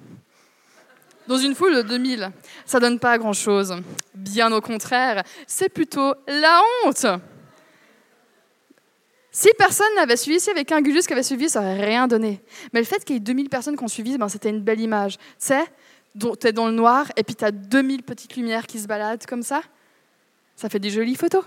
dans 1.27 1.39
une 1.39 1.55
foule 1.55 1.77
de 1.77 1.83
2000. 1.83 2.31
Ça 2.67 2.81
donne 2.81 2.99
pas 2.99 3.19
grand-chose. 3.19 3.75
Bien 4.15 4.53
au 4.53 4.61
contraire, 4.61 5.23
c'est 5.47 5.69
plutôt 5.69 6.15
la 6.27 6.61
honte. 6.85 7.07
Si 9.35 9.49
personne 9.57 9.95
n'avait 9.97 10.17
suivi, 10.17 10.41
si 10.41 10.51
avec 10.51 10.71
un 10.73 10.83
Gulus 10.83 11.03
qui 11.07 11.13
avait 11.15 11.23
suivi, 11.23 11.49
ça 11.49 11.61
aurait 11.61 11.83
rien 11.83 12.07
donné. 12.07 12.43
Mais 12.73 12.81
le 12.81 12.87
fait 12.87 13.03
qu'il 13.03 13.15
y 13.15 13.17
ait 13.17 13.21
2000 13.21 13.49
personnes 13.49 13.77
qui 13.77 13.83
ont 13.83 13.89
suivi, 13.89 14.19
ben, 14.19 14.29
c'était 14.29 14.51
une 14.51 14.61
belle 14.61 14.81
image. 14.81 15.17
Tu 15.17 15.23
sais, 15.39 15.65
tu 16.19 16.47
es 16.47 16.53
dans 16.53 16.67
le 16.67 16.73
noir 16.73 17.11
et 17.17 17.23
puis 17.23 17.35
tu 17.35 17.45
as 17.45 17.51
2000 17.51 18.03
petites 18.03 18.37
lumières 18.37 18.67
qui 18.67 18.79
se 18.79 18.87
baladent 18.87 19.25
comme 19.25 19.43
ça. 19.43 19.63
Ça 20.55 20.69
fait 20.69 20.79
des 20.79 20.91
jolies 20.91 21.17
photos. 21.17 21.45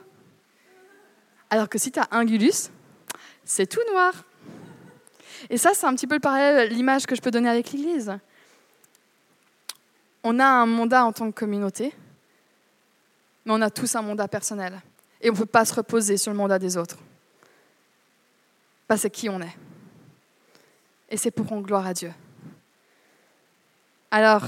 Alors 1.52 1.70
que 1.70 1.78
si 1.78 1.92
tu 1.92 2.00
as 2.00 2.08
un 2.10 2.26
Gulus, 2.26 2.72
c'est 3.44 3.68
tout 3.68 3.82
noir. 3.92 4.14
Et 5.52 5.58
ça, 5.58 5.72
c'est 5.76 5.86
un 5.86 5.94
petit 5.94 6.08
peu 6.08 6.16
le 6.16 6.22
parallèle, 6.22 6.72
l'image 6.72 7.06
que 7.06 7.16
je 7.16 7.22
peux 7.22 7.30
donner 7.30 7.50
avec 7.50 7.72
l'Église. 7.72 8.18
On 10.28 10.40
a 10.40 10.46
un 10.46 10.66
mandat 10.66 11.06
en 11.06 11.14
tant 11.14 11.32
que 11.32 11.40
communauté, 11.40 11.94
mais 13.46 13.54
on 13.54 13.62
a 13.62 13.70
tous 13.70 13.96
un 13.96 14.02
mandat 14.02 14.28
personnel. 14.28 14.82
Et 15.22 15.30
on 15.30 15.34
ne 15.34 15.38
peut 15.38 15.46
pas 15.46 15.66
se 15.66 15.76
reposer 15.76 16.18
sur 16.18 16.32
le 16.32 16.38
mandat 16.38 16.58
des 16.58 16.78
autres. 16.78 16.98
Parce 18.88 19.02
que 19.02 19.02
c'est 19.04 19.12
qui 19.12 19.30
on 19.30 19.40
est. 19.40 19.56
Et 21.12 21.18
c'est 21.18 21.30
pour 21.30 21.46
rendre 21.46 21.62
gloire 21.62 21.86
à 21.86 21.94
Dieu. 21.94 22.12
Alors, 24.10 24.42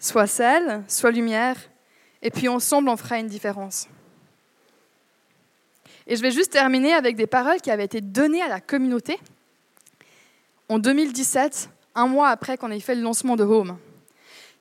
soit 0.00 0.26
sel, 0.26 0.82
soit 0.88 1.10
lumière, 1.10 1.58
et 2.22 2.30
puis 2.30 2.48
ensemble, 2.48 2.88
on 2.88 2.96
fera 2.96 3.18
une 3.18 3.28
différence. 3.28 3.88
Et 6.06 6.16
je 6.16 6.22
vais 6.22 6.30
juste 6.30 6.52
terminer 6.52 6.94
avec 6.94 7.16
des 7.16 7.26
paroles 7.26 7.60
qui 7.60 7.70
avaient 7.70 7.84
été 7.84 8.00
données 8.00 8.40
à 8.40 8.48
la 8.48 8.62
communauté 8.62 9.20
en 10.70 10.78
2017, 10.78 11.68
un 11.94 12.06
mois 12.06 12.30
après 12.30 12.56
qu'on 12.56 12.70
ait 12.70 12.80
fait 12.80 12.94
le 12.94 13.02
lancement 13.02 13.36
de 13.36 13.44
Home. 13.44 13.76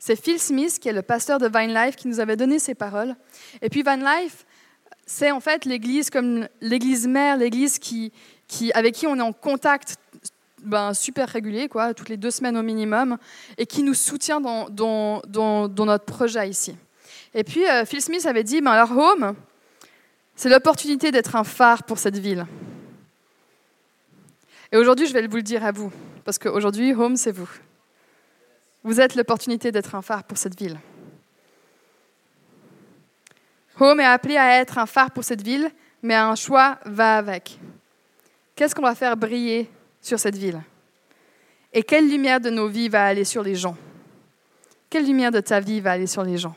C'est 0.05 0.21
Phil 0.21 0.37
Smith, 0.37 0.79
qui 0.81 0.89
est 0.89 0.93
le 0.93 1.01
pasteur 1.01 1.39
de 1.39 1.47
Vine 1.47 1.73
Life, 1.73 1.95
qui 1.95 2.09
nous 2.09 2.19
avait 2.19 2.35
donné 2.35 2.59
ces 2.59 2.75
paroles. 2.75 3.15
Et 3.61 3.69
puis 3.69 3.83
Vine 3.83 4.03
Life, 4.03 4.45
c'est 5.05 5.31
en 5.31 5.39
fait 5.39 5.63
l'église 5.63 6.09
comme 6.09 6.45
l'église 6.59 7.07
mère, 7.07 7.37
l'église 7.37 7.79
qui, 7.79 8.11
qui, 8.49 8.73
avec 8.73 8.95
qui 8.95 9.07
on 9.07 9.15
est 9.15 9.21
en 9.21 9.31
contact 9.31 9.95
ben, 10.61 10.93
super 10.93 11.29
régulier, 11.29 11.69
quoi, 11.69 11.93
toutes 11.93 12.09
les 12.09 12.17
deux 12.17 12.31
semaines 12.31 12.57
au 12.57 12.63
minimum, 12.63 13.17
et 13.57 13.65
qui 13.65 13.81
nous 13.81 13.93
soutient 13.93 14.41
dans, 14.41 14.69
dans, 14.69 15.21
dans, 15.25 15.85
notre 15.85 16.03
projet 16.03 16.49
ici. 16.49 16.75
Et 17.33 17.45
puis 17.45 17.65
euh, 17.65 17.85
Phil 17.85 18.01
Smith 18.01 18.25
avait 18.25 18.43
dit, 18.43 18.59
ben, 18.59 18.71
alors 18.71 18.91
Home, 18.91 19.35
c'est 20.35 20.49
l'opportunité 20.49 21.11
d'être 21.11 21.37
un 21.37 21.45
phare 21.45 21.83
pour 21.83 21.97
cette 21.97 22.17
ville. 22.17 22.45
Et 24.69 24.75
aujourd'hui, 24.75 25.07
je 25.07 25.13
vais 25.13 25.25
vous 25.25 25.37
le 25.37 25.43
dire 25.43 25.63
à 25.63 25.71
vous, 25.71 25.93
parce 26.25 26.37
qu'aujourd'hui, 26.37 26.93
Home, 26.93 27.15
c'est 27.15 27.31
vous. 27.31 27.49
Vous 28.83 28.99
êtes 28.99 29.15
l'opportunité 29.15 29.71
d'être 29.71 29.95
un 29.95 30.01
phare 30.01 30.23
pour 30.23 30.37
cette 30.37 30.59
ville. 30.59 30.77
Home 33.79 34.01
est 34.01 34.05
appelé 34.05 34.37
à 34.37 34.59
être 34.59 34.77
un 34.77 34.85
phare 34.85 35.11
pour 35.11 35.23
cette 35.23 35.41
ville, 35.41 35.71
mais 36.01 36.15
un 36.15 36.35
choix 36.35 36.77
va 36.85 37.17
avec. 37.17 37.57
Qu'est-ce 38.55 38.75
qu'on 38.75 38.83
va 38.83 38.93
faire 38.93 39.17
briller 39.17 39.69
sur 40.01 40.19
cette 40.19 40.35
ville? 40.35 40.61
Et 41.71 41.81
quelle 41.81 42.09
lumière 42.09 42.39
de 42.39 42.49
nos 42.49 42.67
vies 42.67 42.89
va 42.89 43.05
aller 43.05 43.23
sur 43.23 43.41
les 43.41 43.55
gens? 43.55 43.75
Quelle 44.89 45.07
lumière 45.07 45.31
de 45.31 45.39
ta 45.39 45.59
vie 45.59 45.79
va 45.79 45.93
aller 45.93 46.05
sur 46.05 46.23
les 46.23 46.37
gens? 46.37 46.55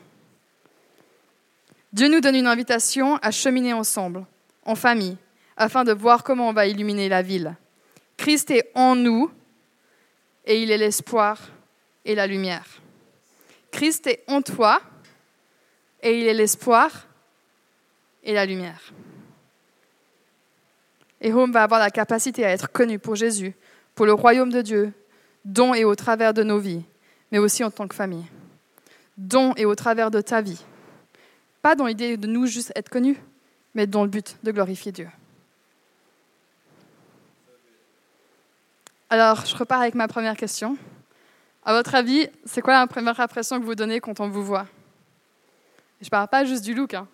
Dieu 1.91 2.09
nous 2.09 2.21
donne 2.21 2.35
une 2.35 2.45
invitation 2.45 3.15
à 3.21 3.31
cheminer 3.31 3.73
ensemble, 3.73 4.25
en 4.65 4.75
famille, 4.75 5.17
afin 5.55 5.83
de 5.83 5.93
voir 5.93 6.23
comment 6.23 6.49
on 6.49 6.53
va 6.53 6.67
illuminer 6.67 7.09
la 7.09 7.21
ville. 7.21 7.55
Christ 8.17 8.51
est 8.51 8.69
en 8.75 8.95
nous 8.95 9.31
et 10.45 10.61
il 10.61 10.69
est 10.69 10.77
l'espoir 10.77 11.39
et 12.07 12.15
la 12.15 12.25
lumière. 12.25 12.65
Christ 13.69 14.07
est 14.07 14.23
en 14.27 14.41
toi 14.41 14.81
et 16.01 16.19
il 16.19 16.25
est 16.25 16.33
l'espoir 16.33 17.05
et 18.23 18.33
la 18.33 18.45
lumière. 18.45 18.93
Et 21.19 21.33
Home 21.33 21.51
va 21.51 21.63
avoir 21.63 21.79
la 21.79 21.91
capacité 21.91 22.45
à 22.45 22.49
être 22.49 22.71
connu 22.71 22.97
pour 22.97 23.15
Jésus, 23.15 23.53
pour 23.93 24.05
le 24.05 24.13
royaume 24.13 24.51
de 24.51 24.61
Dieu, 24.61 24.93
dont 25.43 25.73
et 25.73 25.83
au 25.83 25.95
travers 25.95 26.33
de 26.33 26.43
nos 26.43 26.59
vies, 26.59 26.83
mais 27.31 27.39
aussi 27.39 27.63
en 27.63 27.71
tant 27.71 27.87
que 27.87 27.95
famille. 27.95 28.25
Dont 29.17 29.53
et 29.55 29.65
au 29.65 29.75
travers 29.75 30.09
de 30.09 30.21
ta 30.21 30.41
vie. 30.41 30.63
Pas 31.61 31.75
dans 31.75 31.87
l'idée 31.87 32.15
de 32.17 32.27
nous 32.27 32.45
juste 32.45 32.71
être 32.75 32.89
connus, 32.89 33.17
mais 33.73 33.85
dans 33.85 34.03
le 34.03 34.09
but 34.09 34.37
de 34.43 34.51
glorifier 34.51 34.91
Dieu. 34.91 35.09
Alors, 39.09 39.45
je 39.45 39.55
repars 39.55 39.81
avec 39.81 39.95
ma 39.95 40.07
première 40.07 40.37
question. 40.37 40.77
À 41.67 41.73
votre 41.73 41.95
avis, 41.95 42.29
c'est 42.45 42.61
quoi 42.61 42.79
la 42.79 42.87
première 42.87 43.19
impression 43.19 43.59
que 43.59 43.65
vous 43.65 43.75
donnez 43.75 43.99
quand 43.99 44.21
on 44.21 44.29
vous 44.29 44.41
voit? 44.41 44.67
Je 45.99 46.05
ne 46.05 46.09
parle 46.09 46.29
pas 46.29 46.45
juste 46.45 46.63
du 46.63 46.73
look. 46.73 46.93
Hein. 46.93 47.09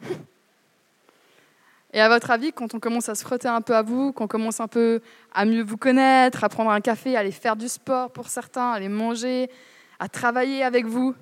Et 1.92 2.00
à 2.00 2.08
votre 2.08 2.30
avis, 2.30 2.54
quand 2.54 2.76
on 2.76 2.80
commence 2.80 3.10
à 3.10 3.16
se 3.16 3.24
frotter 3.24 3.48
un 3.48 3.62
peu 3.62 3.76
à 3.76 3.82
vous, 3.82 4.14
qu'on 4.14 4.28
commence 4.28 4.60
un 4.60 4.68
peu 4.68 5.02
à 5.34 5.46
mieux 5.46 5.64
vous 5.64 5.78
connaître, 5.78 6.44
à 6.44 6.50
prendre 6.50 6.70
un 6.70 6.82
café, 6.82 7.16
à 7.16 7.22
aller 7.22 7.32
faire 7.32 7.56
du 7.56 7.68
sport 7.68 8.12
pour 8.12 8.28
certains, 8.28 8.74
à 8.74 8.76
aller 8.76 8.90
manger, 8.90 9.50
à 9.98 10.08
travailler 10.08 10.64
avec 10.64 10.86
vous, 10.86 11.16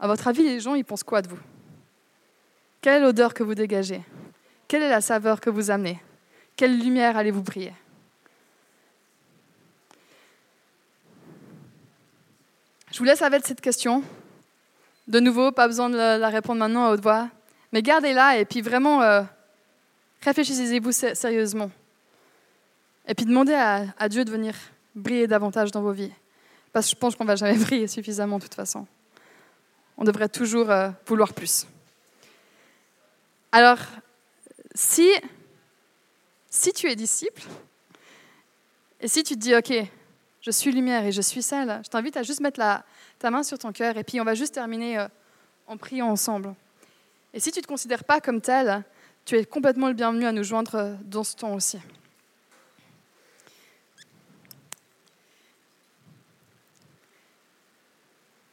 à 0.00 0.08
votre 0.08 0.26
avis, 0.26 0.42
les 0.42 0.58
gens, 0.58 0.74
ils 0.74 0.84
pensent 0.84 1.04
quoi 1.04 1.22
de 1.22 1.28
vous? 1.28 1.38
Quelle 2.80 2.94
est 2.94 3.04
l'odeur 3.04 3.32
que 3.32 3.44
vous 3.44 3.54
dégagez? 3.54 4.02
Quelle 4.66 4.82
est 4.82 4.90
la 4.90 5.00
saveur 5.00 5.40
que 5.40 5.50
vous 5.50 5.70
amenez? 5.70 6.02
Quelle 6.56 6.76
lumière 6.76 7.16
allez-vous 7.16 7.42
briller? 7.42 7.74
Je 12.96 13.00
vous 13.00 13.04
laisse 13.04 13.20
avec 13.20 13.46
cette 13.46 13.60
question. 13.60 14.02
De 15.06 15.20
nouveau, 15.20 15.52
pas 15.52 15.66
besoin 15.66 15.90
de 15.90 15.98
la 15.98 16.30
répondre 16.30 16.60
maintenant 16.60 16.86
à 16.86 16.92
haute 16.94 17.02
voix, 17.02 17.28
mais 17.70 17.82
gardez-la 17.82 18.38
et 18.38 18.46
puis 18.46 18.62
vraiment... 18.62 19.02
Euh, 19.02 19.20
Réfléchissez-vous 20.22 20.92
sérieusement. 20.92 21.70
Et 23.06 23.14
puis 23.14 23.26
demandez 23.26 23.52
à, 23.52 24.08
Dieu 24.08 24.24
de 24.24 24.30
venir 24.30 24.54
briller 24.94 25.26
davantage 25.26 25.72
dans 25.72 25.82
vos 25.82 25.92
vies. 25.92 26.10
Parce 26.72 26.86
que 26.86 26.92
je 26.92 26.96
pense 26.96 27.14
qu'on 27.14 27.24
ne 27.24 27.28
va 27.28 27.36
jamais 27.36 27.58
briller 27.64 27.86
suffisamment 27.86 28.38
de 28.38 28.44
toute 28.44 28.54
façon. 28.54 28.86
On 29.98 30.04
devrait 30.04 30.30
toujours 30.30 30.70
euh, 30.70 30.88
vouloir 31.06 31.34
plus. 31.34 31.66
Alors, 33.52 33.76
si, 34.74 35.10
si 36.48 36.72
tu 36.72 36.90
es 36.90 36.96
disciple, 36.96 37.42
et 39.02 39.08
si 39.08 39.22
tu 39.22 39.34
te 39.34 39.40
dis, 39.40 39.54
OK, 39.54 39.86
je 40.46 40.52
suis 40.52 40.70
lumière 40.70 41.04
et 41.04 41.10
je 41.10 41.20
suis 41.20 41.42
sale, 41.42 41.80
je 41.84 41.90
t'invite 41.90 42.16
à 42.16 42.22
juste 42.22 42.38
mettre 42.38 42.60
ta 43.18 43.30
main 43.32 43.42
sur 43.42 43.58
ton 43.58 43.72
cœur 43.72 43.96
et 43.96 44.04
puis 44.04 44.20
on 44.20 44.24
va 44.24 44.36
juste 44.36 44.54
terminer 44.54 44.96
euh, 44.96 45.08
en 45.66 45.76
priant 45.76 46.06
ensemble. 46.06 46.54
Et 47.34 47.40
si 47.40 47.50
tu 47.50 47.58
ne 47.58 47.62
te 47.62 47.66
considères 47.66 48.04
pas 48.04 48.20
comme 48.20 48.40
tel, 48.40 48.84
tu 49.24 49.36
es 49.36 49.44
complètement 49.44 49.88
le 49.88 49.94
bienvenu 49.94 50.24
à 50.24 50.30
nous 50.30 50.44
joindre 50.44 50.76
euh, 50.76 50.94
dans 51.02 51.24
ce 51.24 51.34
temps 51.34 51.52
aussi. 51.52 51.80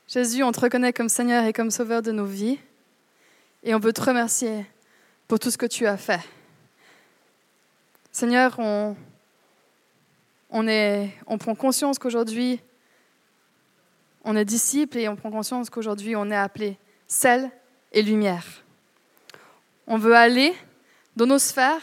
Jésus, 0.07 0.41
on 0.41 0.51
te 0.51 0.61
reconnaît 0.61 0.93
comme 0.93 1.09
Seigneur 1.09 1.45
et 1.45 1.53
comme 1.53 1.69
Sauveur 1.69 2.01
de 2.01 2.11
nos 2.11 2.25
vies. 2.25 2.57
Et 3.61 3.75
on 3.75 3.79
veut 3.79 3.93
te 3.93 4.01
remercier 4.01 4.65
pour 5.27 5.37
tout 5.37 5.51
ce 5.51 5.59
que 5.59 5.67
tu 5.67 5.85
as 5.85 5.97
fait. 5.97 6.21
Seigneur, 8.11 8.55
on, 8.57 8.95
on, 10.53 11.37
prend 11.37 11.55
conscience 11.55 11.97
qu'aujourd'hui, 11.97 12.59
on 14.23 14.35
est 14.35 14.45
disciples 14.45 14.99
et 14.99 15.09
on 15.09 15.15
prend 15.15 15.31
conscience 15.31 15.69
qu'aujourd'hui, 15.69 16.15
on 16.15 16.29
est 16.29 16.35
appelé 16.35 16.77
sel 17.07 17.49
et 17.91 18.01
lumière. 18.03 18.45
On 19.87 19.97
veut 19.97 20.15
aller 20.15 20.53
dans 21.15 21.25
nos 21.25 21.39
sphères, 21.39 21.81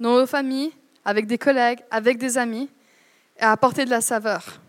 dans 0.00 0.18
nos 0.18 0.26
familles, 0.26 0.72
avec 1.04 1.26
des 1.26 1.38
collègues, 1.38 1.80
avec 1.90 2.18
des 2.18 2.38
amis, 2.38 2.68
et 3.38 3.42
apporter 3.42 3.84
de 3.84 3.90
la 3.90 4.00
saveur. 4.00 4.60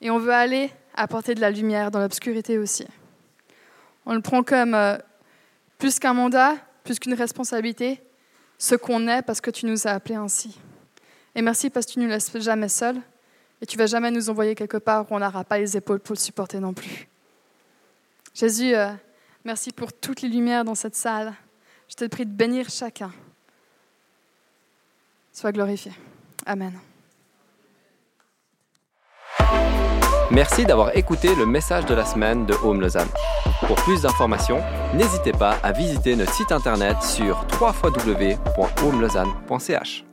Et 0.00 0.10
on 0.10 0.18
veut 0.18 0.32
aller 0.32 0.70
apporter 0.94 1.34
de 1.34 1.40
la 1.40 1.50
lumière 1.50 1.90
dans 1.90 2.00
l'obscurité 2.00 2.58
aussi. 2.58 2.86
On 4.04 4.14
le 4.14 4.20
prend 4.20 4.42
comme 4.42 4.74
euh, 4.74 4.98
plus 5.78 5.98
qu'un 5.98 6.14
mandat, 6.14 6.54
plus 6.84 6.98
qu'une 6.98 7.14
responsabilité, 7.14 8.00
ce 8.58 8.74
qu'on 8.74 9.08
est 9.08 9.22
parce 9.22 9.40
que 9.40 9.50
tu 9.50 9.66
nous 9.66 9.86
as 9.86 9.92
appelés 9.92 10.14
ainsi. 10.14 10.58
Et 11.36 11.42
merci 11.42 11.70
parce 11.70 11.86
que 11.86 11.92
tu 11.92 12.00
ne 12.00 12.04
nous 12.04 12.10
laisses 12.10 12.36
jamais 12.38 12.68
seuls 12.68 13.00
et 13.60 13.66
tu 13.66 13.76
vas 13.76 13.86
jamais 13.86 14.10
nous 14.10 14.30
envoyer 14.30 14.54
quelque 14.54 14.78
part 14.78 15.02
où 15.02 15.14
on 15.14 15.18
n'aura 15.20 15.44
pas 15.44 15.58
les 15.58 15.76
épaules 15.76 16.00
pour 16.00 16.14
le 16.14 16.18
supporter 16.18 16.58
non 16.58 16.72
plus. 16.72 17.06
Jésus, 18.34 18.74
euh, 18.74 18.88
merci 19.44 19.70
pour 19.70 19.92
toutes 19.92 20.22
les 20.22 20.30
lumières 20.30 20.64
dans 20.64 20.74
cette 20.74 20.96
salle. 20.96 21.34
Je 21.88 21.94
te 21.94 22.06
prie 22.06 22.24
de 22.24 22.32
bénir 22.32 22.70
chacun. 22.70 23.12
Sois 25.30 25.52
glorifié. 25.52 25.92
Amen. 26.46 26.72
Merci 30.30 30.64
d'avoir 30.64 30.96
écouté 30.96 31.34
le 31.34 31.44
message 31.44 31.84
de 31.84 31.92
la 31.94 32.06
semaine 32.06 32.46
de 32.46 32.54
Home 32.64 32.80
Lausanne. 32.80 33.10
Pour 33.66 33.76
plus 33.76 34.00
d'informations, 34.02 34.62
n'hésitez 34.94 35.32
pas 35.32 35.58
à 35.62 35.72
visiter 35.72 36.16
notre 36.16 36.32
site 36.32 36.50
internet 36.50 37.02
sur 37.02 37.46
www.homelausanne.ch. 37.60 40.05